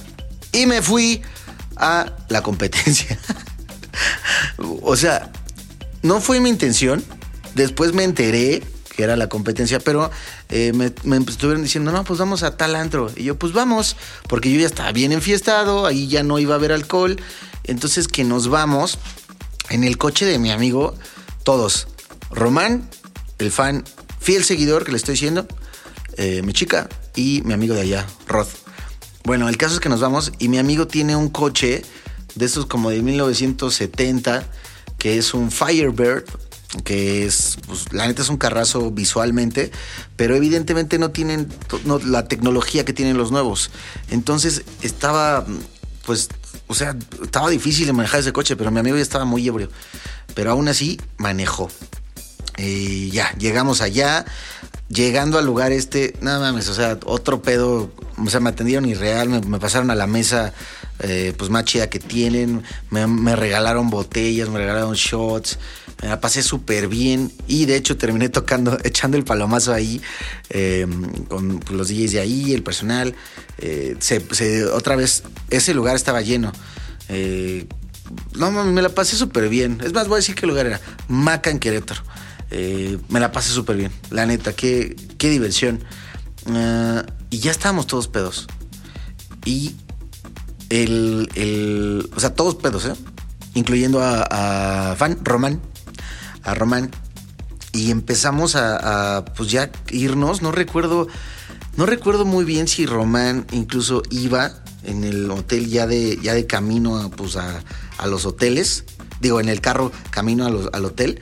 y 0.52 0.66
me 0.66 0.82
fui 0.82 1.22
a 1.76 2.12
la 2.30 2.42
competencia. 2.42 3.20
o 4.82 4.96
sea, 4.96 5.32
no 6.02 6.22
fue 6.22 6.40
mi 6.40 6.50
intención. 6.50 7.04
Después 7.54 7.94
me 7.94 8.04
enteré 8.04 8.64
que 8.96 9.04
era 9.04 9.16
la 9.16 9.28
competencia, 9.28 9.80
pero 9.80 10.10
eh, 10.50 10.72
me, 10.74 11.18
estuvieron 11.18 11.64
diciendo, 11.64 11.92
no, 11.92 12.04
pues 12.04 12.20
vamos 12.20 12.44
a 12.44 12.58
tal 12.58 12.76
antro. 12.76 13.12
Y 13.16 13.24
yo, 13.26 13.38
pues 13.38 13.54
vamos, 13.54 13.98
porque 14.28 14.52
yo 14.52 14.60
ya 14.60 14.66
estaba 14.66 14.92
bien 14.92 15.12
enfiestado, 15.12 15.86
ahí 15.86 16.08
ya 16.08 16.24
no 16.24 16.40
iba 16.40 16.54
a 16.54 16.58
haber 16.58 16.72
alcohol. 16.72 17.18
Entonces 17.64 18.08
que 18.08 18.24
nos 18.24 18.48
vamos 18.48 18.98
en 19.70 19.84
el 19.84 19.98
coche 19.98 20.26
de 20.26 20.40
mi 20.40 20.52
amigo, 20.52 20.96
todos. 21.44 21.88
Román, 22.32 22.90
el 23.40 23.52
fan, 23.52 23.84
fiel 24.20 24.44
seguidor 24.44 24.86
que 24.86 24.92
le 24.92 24.98
estoy 24.98 25.14
diciendo, 25.14 25.48
eh, 26.18 26.42
mi 26.44 26.54
chica 26.54 26.90
y 27.16 27.42
mi 27.46 27.54
amigo 27.54 27.76
de 27.76 27.82
allá, 27.82 28.06
Rod. 28.28 28.48
Bueno, 29.24 29.50
el 29.50 29.58
caso 29.58 29.76
es 29.76 29.80
que 29.80 29.90
nos 29.90 30.02
vamos 30.02 30.32
y 30.40 30.50
mi 30.50 30.60
amigo 30.60 30.88
tiene 30.88 31.16
un 31.16 31.30
coche 31.30 31.84
de 32.36 32.46
esos 32.46 32.66
como 32.66 32.90
de 32.90 33.02
1970, 33.02 34.44
que 34.98 35.18
es 35.18 35.34
un 35.34 35.52
Firebird, 35.52 36.26
que 36.84 37.26
es, 37.26 37.58
pues, 37.68 37.92
la 37.94 38.08
neta 38.08 38.22
es 38.22 38.30
un 38.30 38.38
carrazo 38.38 38.92
visualmente, 38.92 39.72
pero 40.16 40.36
evidentemente 40.36 40.98
no 41.00 41.12
tienen 41.12 41.48
no, 41.86 42.00
la 42.00 42.28
tecnología 42.28 42.86
que 42.86 42.94
tienen 42.94 43.18
los 43.18 43.32
nuevos. 43.32 43.72
Entonces 44.10 44.64
estaba, 44.82 45.46
pues, 46.06 46.30
o 46.68 46.76
sea, 46.76 46.96
estaba 47.24 47.50
difícil 47.50 47.86
de 47.86 47.94
manejar 47.94 48.20
ese 48.20 48.34
coche, 48.34 48.56
pero 48.56 48.72
mi 48.72 48.80
amigo 48.80 48.96
ya 48.98 49.04
estaba 49.04 49.26
muy 49.26 49.48
ebrio. 49.48 49.70
Pero 50.34 50.52
aún 50.52 50.68
así 50.68 51.00
manejó. 51.18 51.70
Y 52.58 53.10
ya, 53.12 53.34
llegamos 53.38 53.82
allá. 53.82 54.26
Llegando 54.88 55.40
al 55.40 55.46
lugar 55.46 55.72
este, 55.72 56.14
nada 56.22 56.40
mames, 56.40 56.70
o 56.70 56.74
sea, 56.74 57.00
otro 57.06 57.42
pedo, 57.42 57.92
o 58.24 58.30
sea, 58.30 58.40
me 58.40 58.50
atendieron 58.50 58.86
irreal, 58.86 59.30
me, 59.30 59.42
me 59.42 59.60
pasaron 59.60 59.90
a 59.90 59.96
la 59.96 60.06
mesa 60.06 60.54
eh, 61.00 61.34
pues 61.38 61.50
más 61.50 61.66
chida 61.66 61.90
que 61.90 62.00
tienen, 62.00 62.64
me, 62.92 63.36
regalaron 63.36 63.90
botellas, 63.90 64.48
me 64.50 64.60
regalaron 64.60 64.94
shots, 64.94 65.58
me 66.02 66.08
la 66.08 66.22
pasé 66.22 66.44
súper 66.44 66.88
bien 66.88 67.32
y 67.48 67.66
de 67.66 67.76
hecho 67.76 67.98
terminé 67.98 68.30
tocando, 68.30 68.78
echando 68.84 69.18
el 69.18 69.24
palomazo 69.24 69.74
ahí 69.74 70.02
eh, 70.50 70.88
con 71.28 71.60
los 71.72 71.90
DJs 71.90 72.12
de 72.14 72.20
ahí, 72.20 72.54
el 72.54 72.64
personal, 72.64 73.16
eh, 73.58 73.98
otra 74.72 74.96
vez, 74.96 75.24
ese 75.50 75.74
lugar 75.74 75.96
estaba 75.96 76.22
lleno. 76.22 76.52
Eh, 77.10 77.68
no, 78.36 78.52
me 78.52 78.82
la 78.82 78.90
pasé 78.90 79.16
súper 79.16 79.50
bien. 79.50 79.82
Es 79.84 79.94
más, 79.94 80.08
voy 80.08 80.16
a 80.16 80.18
decir 80.18 80.36
qué 80.36 80.46
lugar 80.46 80.66
era. 80.66 80.80
Maca 81.08 81.50
en 81.50 81.60
Querétaro. 81.60 82.02
Eh, 82.52 82.98
me 83.10 83.20
la 83.20 83.32
pasé 83.32 83.52
súper 83.52 83.78
bien. 83.78 83.92
La 84.10 84.26
neta, 84.26 84.54
qué, 84.54 84.96
qué 85.18 85.30
diversión. 85.30 85.84
Uh, 86.46 87.02
y 87.30 87.40
ya 87.40 87.52
estábamos 87.52 87.88
todos 87.88 88.08
pedos. 88.08 88.48
Y 89.46 89.76
el, 90.70 91.30
el, 91.36 92.10
O 92.16 92.20
sea, 92.20 92.34
todos 92.34 92.56
pedos, 92.56 92.86
¿eh? 92.86 92.94
Incluyendo 93.54 94.00
a, 94.02 94.96
Fan, 94.98 95.20
Román. 95.24 95.62
A 96.44 96.54
Román. 96.54 96.92
Y 97.74 97.92
empezamos 97.92 98.56
a, 98.56 99.26
pues 99.36 99.52
ya 99.52 99.72
irnos. 99.92 100.42
No 100.42 100.52
recuerdo. 100.52 101.08
No 101.78 101.86
recuerdo 101.86 102.24
muy 102.24 102.46
bien 102.46 102.70
si 102.70 102.86
Román 102.86 103.46
incluso 103.52 104.02
iba 104.10 104.64
en 104.84 105.04
el 105.04 105.30
hotel 105.30 105.68
ya 105.68 105.88
de, 105.88 106.18
ya 106.22 106.34
de 106.34 106.48
camino 106.48 106.98
a, 106.98 107.10
pues 107.10 107.36
a, 107.36 107.64
a 107.98 108.08
los 108.08 108.26
hoteles. 108.26 108.86
Digo, 109.20 109.40
en 109.40 109.50
el 109.50 109.60
carro 109.62 109.92
camino 110.10 110.46
al 110.46 110.86
hotel. 110.86 111.20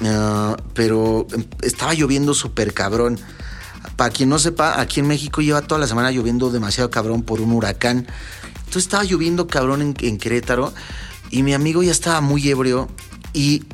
Uh, 0.00 0.56
pero 0.74 1.26
estaba 1.62 1.94
lloviendo 1.94 2.34
súper 2.34 2.74
cabrón. 2.74 3.18
Para 3.96 4.10
quien 4.10 4.28
no 4.28 4.38
sepa, 4.38 4.80
aquí 4.80 5.00
en 5.00 5.06
México 5.06 5.40
lleva 5.40 5.62
toda 5.62 5.80
la 5.80 5.86
semana 5.86 6.10
lloviendo 6.10 6.50
demasiado 6.50 6.90
cabrón 6.90 7.22
por 7.22 7.40
un 7.40 7.52
huracán. 7.52 8.06
Entonces 8.58 8.84
estaba 8.84 9.04
lloviendo 9.04 9.46
cabrón 9.46 9.94
en, 10.00 10.18
Querétaro 10.18 10.74
y 11.30 11.42
mi 11.42 11.54
amigo 11.54 11.82
ya 11.82 11.92
estaba 11.92 12.20
muy 12.20 12.48
ebrio 12.48 12.88
y 13.32 13.64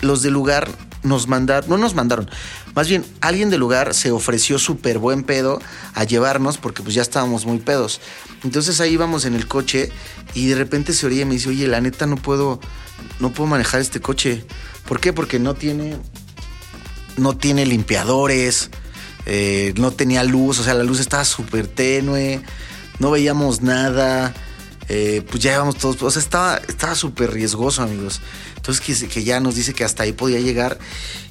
los 0.00 0.22
del 0.22 0.32
lugar 0.32 0.68
nos 1.02 1.26
mandaron, 1.26 1.68
no 1.68 1.76
nos 1.76 1.94
mandaron, 1.94 2.30
más 2.74 2.88
bien 2.88 3.04
alguien 3.20 3.50
del 3.50 3.60
lugar 3.60 3.94
se 3.94 4.10
ofreció 4.10 4.58
súper 4.58 4.98
buen 4.98 5.22
pedo 5.22 5.60
a 5.94 6.04
llevarnos 6.04 6.56
porque 6.56 6.82
pues 6.82 6.94
ya 6.94 7.02
estábamos 7.02 7.46
muy 7.46 7.58
pedos. 7.58 8.00
Entonces 8.42 8.80
ahí 8.80 8.92
íbamos 8.92 9.24
en 9.24 9.34
el 9.34 9.48
coche 9.48 9.90
y 10.34 10.46
de 10.46 10.54
repente 10.54 10.92
se 10.92 11.06
orilla 11.06 11.22
y 11.22 11.26
me 11.26 11.34
dice, 11.34 11.48
oye, 11.48 11.66
la 11.66 11.80
neta 11.80 12.06
no 12.06 12.16
puedo, 12.16 12.60
no 13.20 13.32
puedo 13.32 13.48
manejar 13.48 13.80
este 13.80 14.00
coche. 14.00 14.44
¿Por 14.86 15.00
qué? 15.00 15.12
Porque 15.12 15.38
no 15.38 15.54
tiene, 15.54 15.96
no 17.16 17.36
tiene 17.36 17.66
limpiadores, 17.66 18.70
eh, 19.26 19.72
no 19.76 19.90
tenía 19.90 20.22
luz, 20.24 20.58
o 20.58 20.62
sea, 20.64 20.74
la 20.74 20.84
luz 20.84 21.00
estaba 21.00 21.24
súper 21.24 21.66
tenue, 21.66 22.42
no 22.98 23.10
veíamos 23.10 23.62
nada, 23.62 24.34
eh, 24.88 25.24
pues 25.30 25.42
ya 25.42 25.54
íbamos 25.54 25.76
todos, 25.76 26.02
o 26.02 26.10
sea, 26.10 26.20
estaba 26.20 26.56
estaba 26.68 26.94
súper 26.94 27.32
riesgoso, 27.32 27.82
amigos. 27.82 28.20
Entonces 28.56 28.84
que, 28.84 29.08
que, 29.08 29.24
ya 29.24 29.40
nos 29.40 29.54
dice 29.54 29.72
que 29.72 29.84
hasta 29.84 30.02
ahí 30.02 30.12
podía 30.12 30.40
llegar 30.40 30.78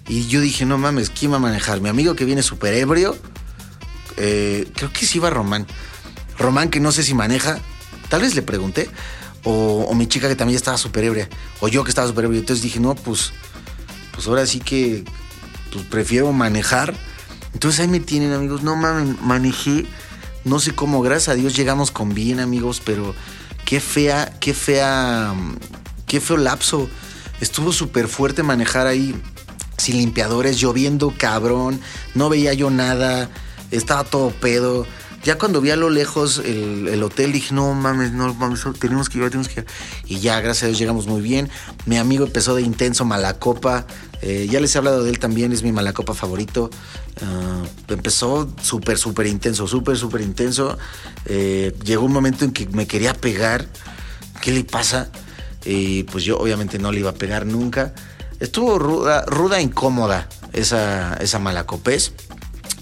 y 0.07 0.27
yo 0.27 0.41
dije, 0.41 0.65
no 0.65 0.77
mames, 0.77 1.09
¿quién 1.09 1.31
va 1.31 1.37
a 1.37 1.39
manejar? 1.39 1.81
Mi 1.81 1.89
amigo 1.89 2.15
que 2.15 2.25
viene 2.25 2.43
súper 2.43 2.73
ebrio, 2.73 3.15
eh, 4.17 4.67
creo 4.75 4.91
que 4.91 5.05
sí 5.05 5.19
iba 5.19 5.29
Román. 5.29 5.67
Román 6.37 6.69
que 6.69 6.79
no 6.79 6.91
sé 6.91 7.03
si 7.03 7.13
maneja, 7.13 7.59
tal 8.09 8.21
vez 8.21 8.35
le 8.35 8.41
pregunté, 8.41 8.89
o, 9.43 9.93
mi 9.93 10.07
chica 10.07 10.27
que 10.27 10.35
también 10.35 10.55
estaba 10.55 10.77
súper 10.77 11.03
ebria, 11.03 11.29
o 11.59 11.67
yo 11.67 11.83
que 11.83 11.89
estaba 11.89 12.07
súper 12.07 12.25
ebrio. 12.25 12.39
Entonces 12.39 12.63
dije, 12.63 12.79
no, 12.79 12.95
pues, 12.95 13.33
pues 14.13 14.27
ahora 14.27 14.45
sí 14.45 14.59
que 14.59 15.03
pues 15.71 15.85
prefiero 15.85 16.31
manejar. 16.31 16.93
Entonces 17.53 17.81
ahí 17.81 17.87
me 17.87 17.99
tienen, 17.99 18.31
amigos. 18.31 18.63
No 18.63 18.75
mames, 18.75 19.21
manejé. 19.21 19.85
No 20.43 20.59
sé 20.59 20.73
cómo, 20.75 21.01
gracias 21.01 21.29
a 21.29 21.35
Dios 21.35 21.55
llegamos 21.55 21.91
con 21.91 22.13
bien, 22.13 22.39
amigos, 22.39 22.81
pero 22.83 23.15
qué 23.65 23.79
fea, 23.79 24.37
qué 24.39 24.53
fea, 24.53 25.33
qué 26.05 26.19
feo 26.19 26.37
lapso. 26.37 26.89
Estuvo 27.39 27.71
súper 27.71 28.07
fuerte 28.07 28.43
manejar 28.43 28.87
ahí 28.87 29.15
sin 29.77 29.97
limpiadores, 29.97 30.59
lloviendo 30.59 31.13
cabrón, 31.17 31.79
no 32.13 32.29
veía 32.29 32.53
yo 32.53 32.69
nada, 32.69 33.29
estaba 33.71 34.03
todo 34.03 34.31
pedo. 34.31 34.85
Ya 35.23 35.37
cuando 35.37 35.61
vi 35.61 35.69
a 35.69 35.77
lo 35.77 35.89
lejos 35.89 36.39
el, 36.39 36.89
el, 36.89 37.01
hotel 37.01 37.31
dije, 37.31 37.53
no 37.53 37.73
mames, 37.73 38.11
no 38.11 38.33
mames, 38.33 38.61
tenemos 38.77 39.07
que 39.07 39.19
ir, 39.19 39.23
tenemos 39.25 39.47
que 39.47 39.61
ir. 39.61 39.65
Y 40.05 40.19
ya, 40.19 40.41
gracias 40.41 40.63
a 40.63 40.67
Dios, 40.67 40.79
llegamos 40.79 41.07
muy 41.07 41.21
bien. 41.21 41.49
Mi 41.85 41.97
amigo 41.97 42.25
empezó 42.25 42.55
de 42.55 42.61
intenso 42.61 43.05
malacopa. 43.05 43.87
Eh, 44.21 44.47
ya 44.49 44.59
les 44.59 44.75
he 44.75 44.77
hablado 44.77 45.01
de 45.03 45.09
él 45.09 45.19
también, 45.19 45.53
es 45.53 45.63
mi 45.63 45.71
malacopa 45.71 46.13
favorito. 46.13 46.69
Uh, 47.21 47.93
empezó 47.93 48.53
súper, 48.61 48.97
súper 48.97 49.27
intenso, 49.27 49.65
súper, 49.65 49.97
súper 49.97 50.21
intenso. 50.21 50.77
Eh, 51.25 51.73
llegó 51.85 52.05
un 52.05 52.11
momento 52.11 52.43
en 52.43 52.51
que 52.51 52.67
me 52.67 52.85
quería 52.85 53.13
pegar. 53.13 53.65
¿Qué 54.41 54.51
le 54.51 54.65
pasa? 54.65 55.09
Y 55.63 56.03
pues 56.03 56.25
yo 56.25 56.37
obviamente 56.37 56.79
no 56.79 56.91
le 56.91 56.99
iba 56.99 57.11
a 57.11 57.15
pegar 57.15 57.45
nunca. 57.45 57.93
Estuvo 58.41 58.77
ruda, 58.77 59.23
ruda 59.25 59.61
incómoda 59.61 60.27
esa, 60.51 61.15
esa 61.15 61.39
malacopés. 61.39 62.11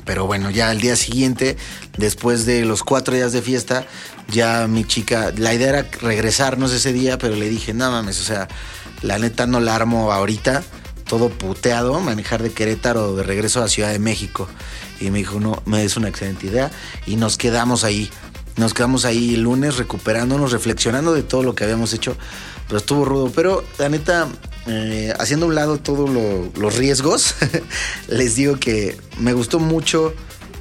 Pero 0.05 0.25
bueno, 0.25 0.49
ya 0.49 0.69
al 0.69 0.81
día 0.81 0.95
siguiente, 0.95 1.57
después 1.97 2.45
de 2.45 2.65
los 2.65 2.83
cuatro 2.83 3.15
días 3.15 3.33
de 3.33 3.41
fiesta, 3.41 3.85
ya 4.27 4.67
mi 4.67 4.83
chica, 4.83 5.31
la 5.37 5.53
idea 5.53 5.69
era 5.69 5.87
regresarnos 6.01 6.73
ese 6.73 6.93
día, 6.93 7.17
pero 7.17 7.35
le 7.35 7.49
dije, 7.49 7.73
no 7.73 7.91
mames, 7.91 8.19
o 8.19 8.23
sea, 8.23 8.47
la 9.01 9.19
neta 9.19 9.47
no 9.47 9.59
la 9.59 9.75
armo 9.75 10.11
ahorita, 10.11 10.63
todo 11.11 11.29
puteado, 11.29 11.99
manejar 11.99 12.41
de 12.41 12.51
Querétaro 12.51 13.15
de 13.15 13.23
regreso 13.23 13.61
a 13.61 13.67
Ciudad 13.67 13.91
de 13.91 13.99
México. 13.99 14.47
Y 15.01 15.09
me 15.11 15.17
dijo, 15.17 15.39
no, 15.39 15.61
me 15.65 15.83
es 15.83 15.97
una 15.97 16.07
excelente 16.07 16.47
idea. 16.47 16.71
Y 17.05 17.15
nos 17.15 17.37
quedamos 17.37 17.83
ahí. 17.83 18.09
Nos 18.55 18.73
quedamos 18.73 19.03
ahí 19.03 19.33
el 19.33 19.41
lunes 19.41 19.77
recuperándonos, 19.77 20.51
reflexionando 20.51 21.13
de 21.13 21.23
todo 21.23 21.43
lo 21.43 21.55
que 21.55 21.63
habíamos 21.63 21.93
hecho. 21.93 22.15
Pero 22.67 22.77
estuvo 22.77 23.03
rudo. 23.03 23.31
Pero 23.35 23.63
la 23.77 23.89
neta, 23.89 24.29
eh, 24.67 25.13
haciendo 25.19 25.45
a 25.45 25.49
un 25.49 25.55
lado 25.55 25.77
todos 25.79 26.09
lo- 26.09 26.51
los 26.59 26.75
riesgos, 26.75 27.35
les 28.07 28.35
digo 28.35 28.57
que 28.59 28.97
me 29.17 29.33
gustó 29.33 29.59
mucho 29.59 30.13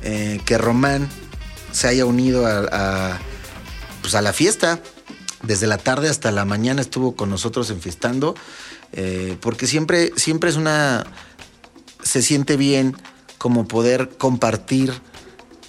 eh, 0.03 0.41
que 0.45 0.57
Román 0.59 1.09
se 1.73 1.89
haya 1.89 2.07
unido 2.07 2.47
a, 2.47 2.61
a, 3.13 3.19
pues 4.03 4.15
a 4.15 4.23
la 4.23 4.33
fiesta. 4.33 4.81
Desde 5.43 5.67
la 5.67 5.79
tarde 5.79 6.09
hasta 6.11 6.31
la 6.33 6.45
mañana 6.45 6.83
estuvo 6.83 7.15
con 7.17 7.31
nosotros 7.31 7.71
enfiestando. 7.71 8.35
eh, 8.93 9.37
porque 9.41 9.67
siempre, 9.67 10.13
siempre 10.17 10.51
es 10.51 10.57
una. 10.57 11.07
Se 12.03 12.21
siente 12.23 12.57
bien 12.57 12.95
como 13.39 13.67
poder 13.69 14.11
compartir. 14.19 14.93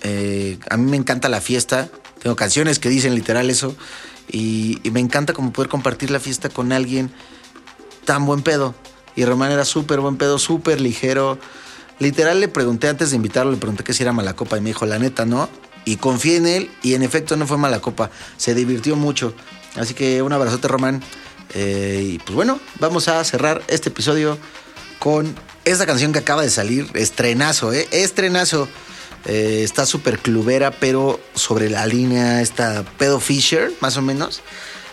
eh, 0.03 0.57
a 0.69 0.75
mí 0.77 0.89
me 0.89 0.97
encanta 0.97 1.29
la 1.29 1.39
fiesta. 1.41 1.89
Tengo 2.21 2.35
canciones 2.35 2.79
que 2.79 2.89
dicen 2.89 3.15
literal 3.15 3.49
eso. 3.49 3.75
Y, 4.29 4.79
y 4.83 4.91
me 4.91 4.99
encanta 4.99 5.33
como 5.33 5.51
poder 5.53 5.69
compartir 5.69 6.11
la 6.11 6.19
fiesta 6.19 6.49
con 6.49 6.71
alguien 6.73 7.11
tan 8.05 8.25
buen 8.25 8.41
pedo. 8.41 8.75
Y 9.15 9.25
Román 9.25 9.51
era 9.51 9.65
súper 9.65 9.99
buen 9.99 10.17
pedo, 10.17 10.39
súper 10.39 10.79
ligero. 10.79 11.37
Literal 11.99 12.39
le 12.39 12.47
pregunté 12.47 12.87
antes 12.87 13.11
de 13.11 13.15
invitarlo, 13.15 13.51
le 13.51 13.57
pregunté 13.57 13.83
que 13.83 13.93
si 13.93 14.03
era 14.03 14.13
mala 14.13 14.33
copa 14.35 14.57
y 14.57 14.61
me 14.61 14.69
dijo, 14.69 14.85
la 14.85 14.99
neta, 14.99 15.25
no. 15.25 15.49
Y 15.85 15.97
confié 15.97 16.37
en 16.37 16.47
él 16.47 16.71
y 16.81 16.93
en 16.93 17.03
efecto 17.03 17.35
no 17.37 17.47
fue 17.47 17.57
mala 17.57 17.79
copa. 17.79 18.09
Se 18.37 18.55
divirtió 18.55 18.95
mucho. 18.95 19.33
Así 19.75 19.93
que 19.93 20.21
un 20.21 20.33
abrazote, 20.33 20.67
Román. 20.67 21.01
Eh, 21.53 22.13
y 22.13 22.19
pues 22.19 22.33
bueno, 22.33 22.59
vamos 22.79 23.07
a 23.07 23.23
cerrar 23.23 23.61
este 23.67 23.89
episodio 23.89 24.37
con 24.99 25.35
esta 25.65 25.85
canción 25.85 26.13
que 26.13 26.19
acaba 26.19 26.41
de 26.41 26.49
salir. 26.49 26.89
Estrenazo, 26.93 27.73
¿eh? 27.73 27.87
Estrenazo. 27.91 28.67
Eh, 29.25 29.61
está 29.63 29.85
súper 29.85 30.17
clubera, 30.19 30.71
pero 30.71 31.19
sobre 31.35 31.69
la 31.69 31.85
línea 31.85 32.41
está 32.41 32.83
Pedo 32.97 33.19
Fisher, 33.19 33.71
más 33.79 33.97
o 33.97 34.01
menos. 34.01 34.41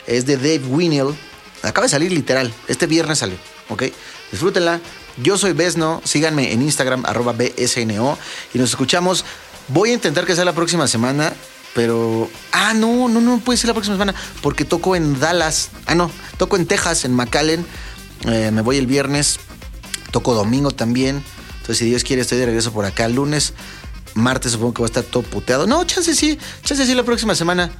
Es 0.06 0.26
de 0.26 0.36
Dave 0.36 0.62
Winnell. 0.68 1.14
Acaba 1.62 1.86
de 1.86 1.90
salir 1.90 2.12
literal. 2.12 2.52
Este 2.68 2.86
viernes 2.86 3.18
salió, 3.18 3.36
¿ok? 3.68 3.84
Disfrútenla. 4.30 4.80
Yo 5.16 5.36
soy 5.36 5.52
Besno. 5.52 6.00
Síganme 6.04 6.52
en 6.52 6.62
Instagram, 6.62 7.04
arroba 7.06 7.32
BSNO. 7.32 8.18
Y 8.54 8.58
nos 8.58 8.70
escuchamos. 8.70 9.24
Voy 9.68 9.90
a 9.90 9.94
intentar 9.94 10.24
que 10.24 10.34
sea 10.34 10.44
la 10.44 10.54
próxima 10.54 10.86
semana. 10.86 11.32
Pero. 11.74 12.30
Ah, 12.52 12.74
no, 12.74 13.08
no, 13.08 13.20
no 13.20 13.38
puede 13.40 13.56
ser 13.56 13.68
la 13.68 13.74
próxima 13.74 13.96
semana. 13.96 14.14
Porque 14.42 14.64
toco 14.64 14.96
en 14.96 15.18
Dallas. 15.18 15.70
Ah, 15.86 15.94
no. 15.94 16.10
Toco 16.36 16.56
en 16.56 16.66
Texas, 16.66 17.04
en 17.04 17.14
McAllen. 17.14 17.66
Eh, 18.26 18.50
me 18.52 18.62
voy 18.62 18.78
el 18.78 18.86
viernes. 18.86 19.38
Toco 20.10 20.34
domingo 20.34 20.70
también. 20.70 21.22
Entonces, 21.56 21.78
si 21.78 21.84
Dios 21.86 22.04
quiere, 22.04 22.22
estoy 22.22 22.38
de 22.38 22.46
regreso 22.46 22.72
por 22.72 22.84
acá 22.84 23.04
el 23.04 23.14
lunes. 23.14 23.54
Martes 24.14 24.52
supongo 24.52 24.74
que 24.74 24.82
va 24.82 24.86
a 24.86 24.90
estar 24.90 25.04
todo 25.04 25.22
puteado. 25.22 25.66
No, 25.66 25.84
chance 25.84 26.14
sí. 26.14 26.38
Chance 26.64 26.86
sí 26.86 26.94
la 26.94 27.04
próxima 27.04 27.34
semana. 27.34 27.70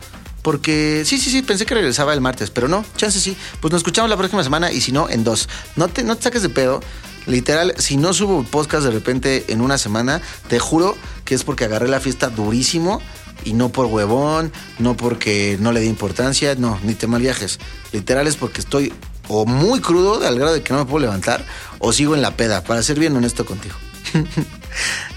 Porque 0.49 1.03
sí, 1.05 1.19
sí, 1.19 1.29
sí, 1.29 1.43
pensé 1.43 1.67
que 1.67 1.75
regresaba 1.75 2.15
el 2.15 2.23
martes, 2.23 2.49
pero 2.49 2.69
no, 2.69 2.83
chance 2.97 3.21
sí. 3.21 3.37
Pues 3.61 3.71
nos 3.71 3.81
escuchamos 3.81 4.09
la 4.09 4.17
próxima 4.17 4.43
semana 4.43 4.73
y 4.73 4.81
si 4.81 4.93
no, 4.93 5.11
en 5.11 5.23
dos. 5.23 5.47
No 5.77 5.89
te, 5.89 6.03
no 6.05 6.17
te 6.17 6.23
saques 6.23 6.41
de 6.41 6.49
pedo. 6.49 6.81
Literal, 7.27 7.75
si 7.77 7.99
no 7.99 8.15
subo 8.15 8.43
podcast 8.45 8.87
de 8.87 8.91
repente 8.91 9.45
en 9.49 9.61
una 9.61 9.77
semana, 9.77 10.23
te 10.49 10.59
juro 10.59 10.97
que 11.27 11.35
es 11.35 11.45
porque 11.45 11.67
agarré 11.67 11.87
la 11.87 12.01
fiesta 12.01 12.31
durísimo 12.31 13.03
y 13.45 13.53
no 13.53 13.69
por 13.69 13.85
huevón, 13.89 14.51
no 14.79 14.97
porque 14.97 15.59
no 15.61 15.71
le 15.71 15.81
di 15.81 15.89
importancia, 15.89 16.55
no, 16.55 16.81
ni 16.83 16.95
te 16.95 17.07
mal 17.07 17.21
viajes. 17.21 17.59
Literal 17.93 18.27
es 18.27 18.37
porque 18.37 18.63
estoy 18.63 18.91
o 19.29 19.45
muy 19.45 19.81
crudo 19.81 20.27
al 20.27 20.39
grado 20.39 20.55
de 20.55 20.63
que 20.63 20.73
no 20.73 20.79
me 20.79 20.87
puedo 20.87 21.01
levantar 21.01 21.45
o 21.79 21.93
sigo 21.93 22.15
en 22.15 22.23
la 22.23 22.39
peda, 22.39 22.65
para 22.65 22.83
ser 22.83 22.99
bien 22.99 23.15
honesto 23.15 23.45
contigo. 23.45 23.75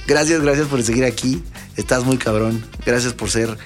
gracias, 0.08 0.42
gracias 0.42 0.68
por 0.68 0.84
seguir 0.84 1.06
aquí. 1.06 1.42
Estás 1.78 2.04
muy 2.04 2.18
cabrón. 2.18 2.66
Gracias 2.86 3.14
por 3.14 3.30
ser 3.30 3.58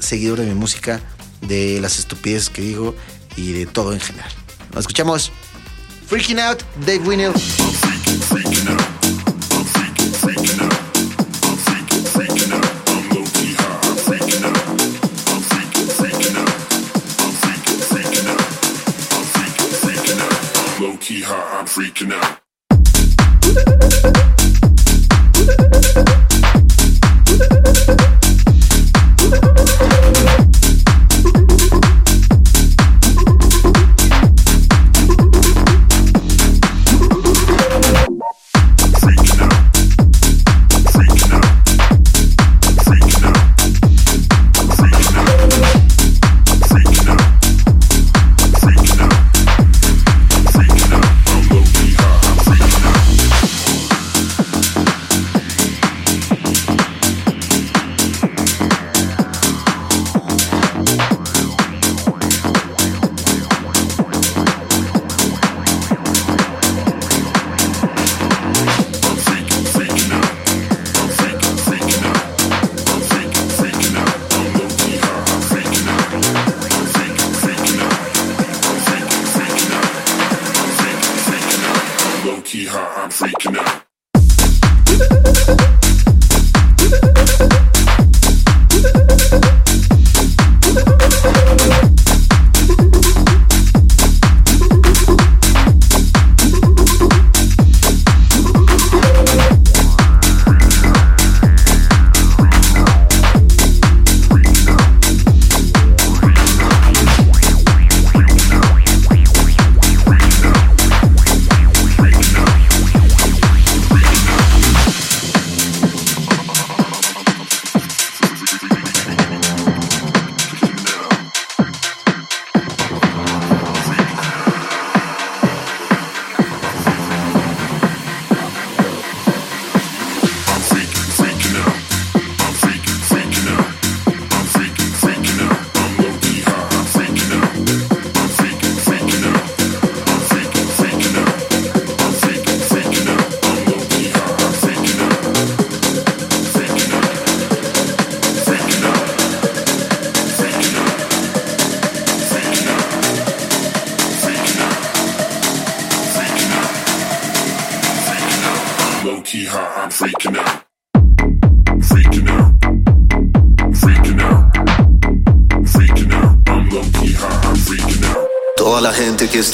seguidor 0.00 0.40
de 0.40 0.46
mi 0.46 0.54
música, 0.54 1.00
de 1.42 1.80
las 1.80 1.98
estupideces 1.98 2.50
que 2.50 2.62
digo 2.62 2.94
y 3.36 3.52
de 3.52 3.66
todo 3.66 3.92
en 3.92 4.00
general. 4.00 4.30
Nos 4.72 4.80
escuchamos. 4.80 5.32
Freaking 6.06 6.40
Out, 6.40 6.62
Dave 6.84 6.98
Winnell. 6.98 7.32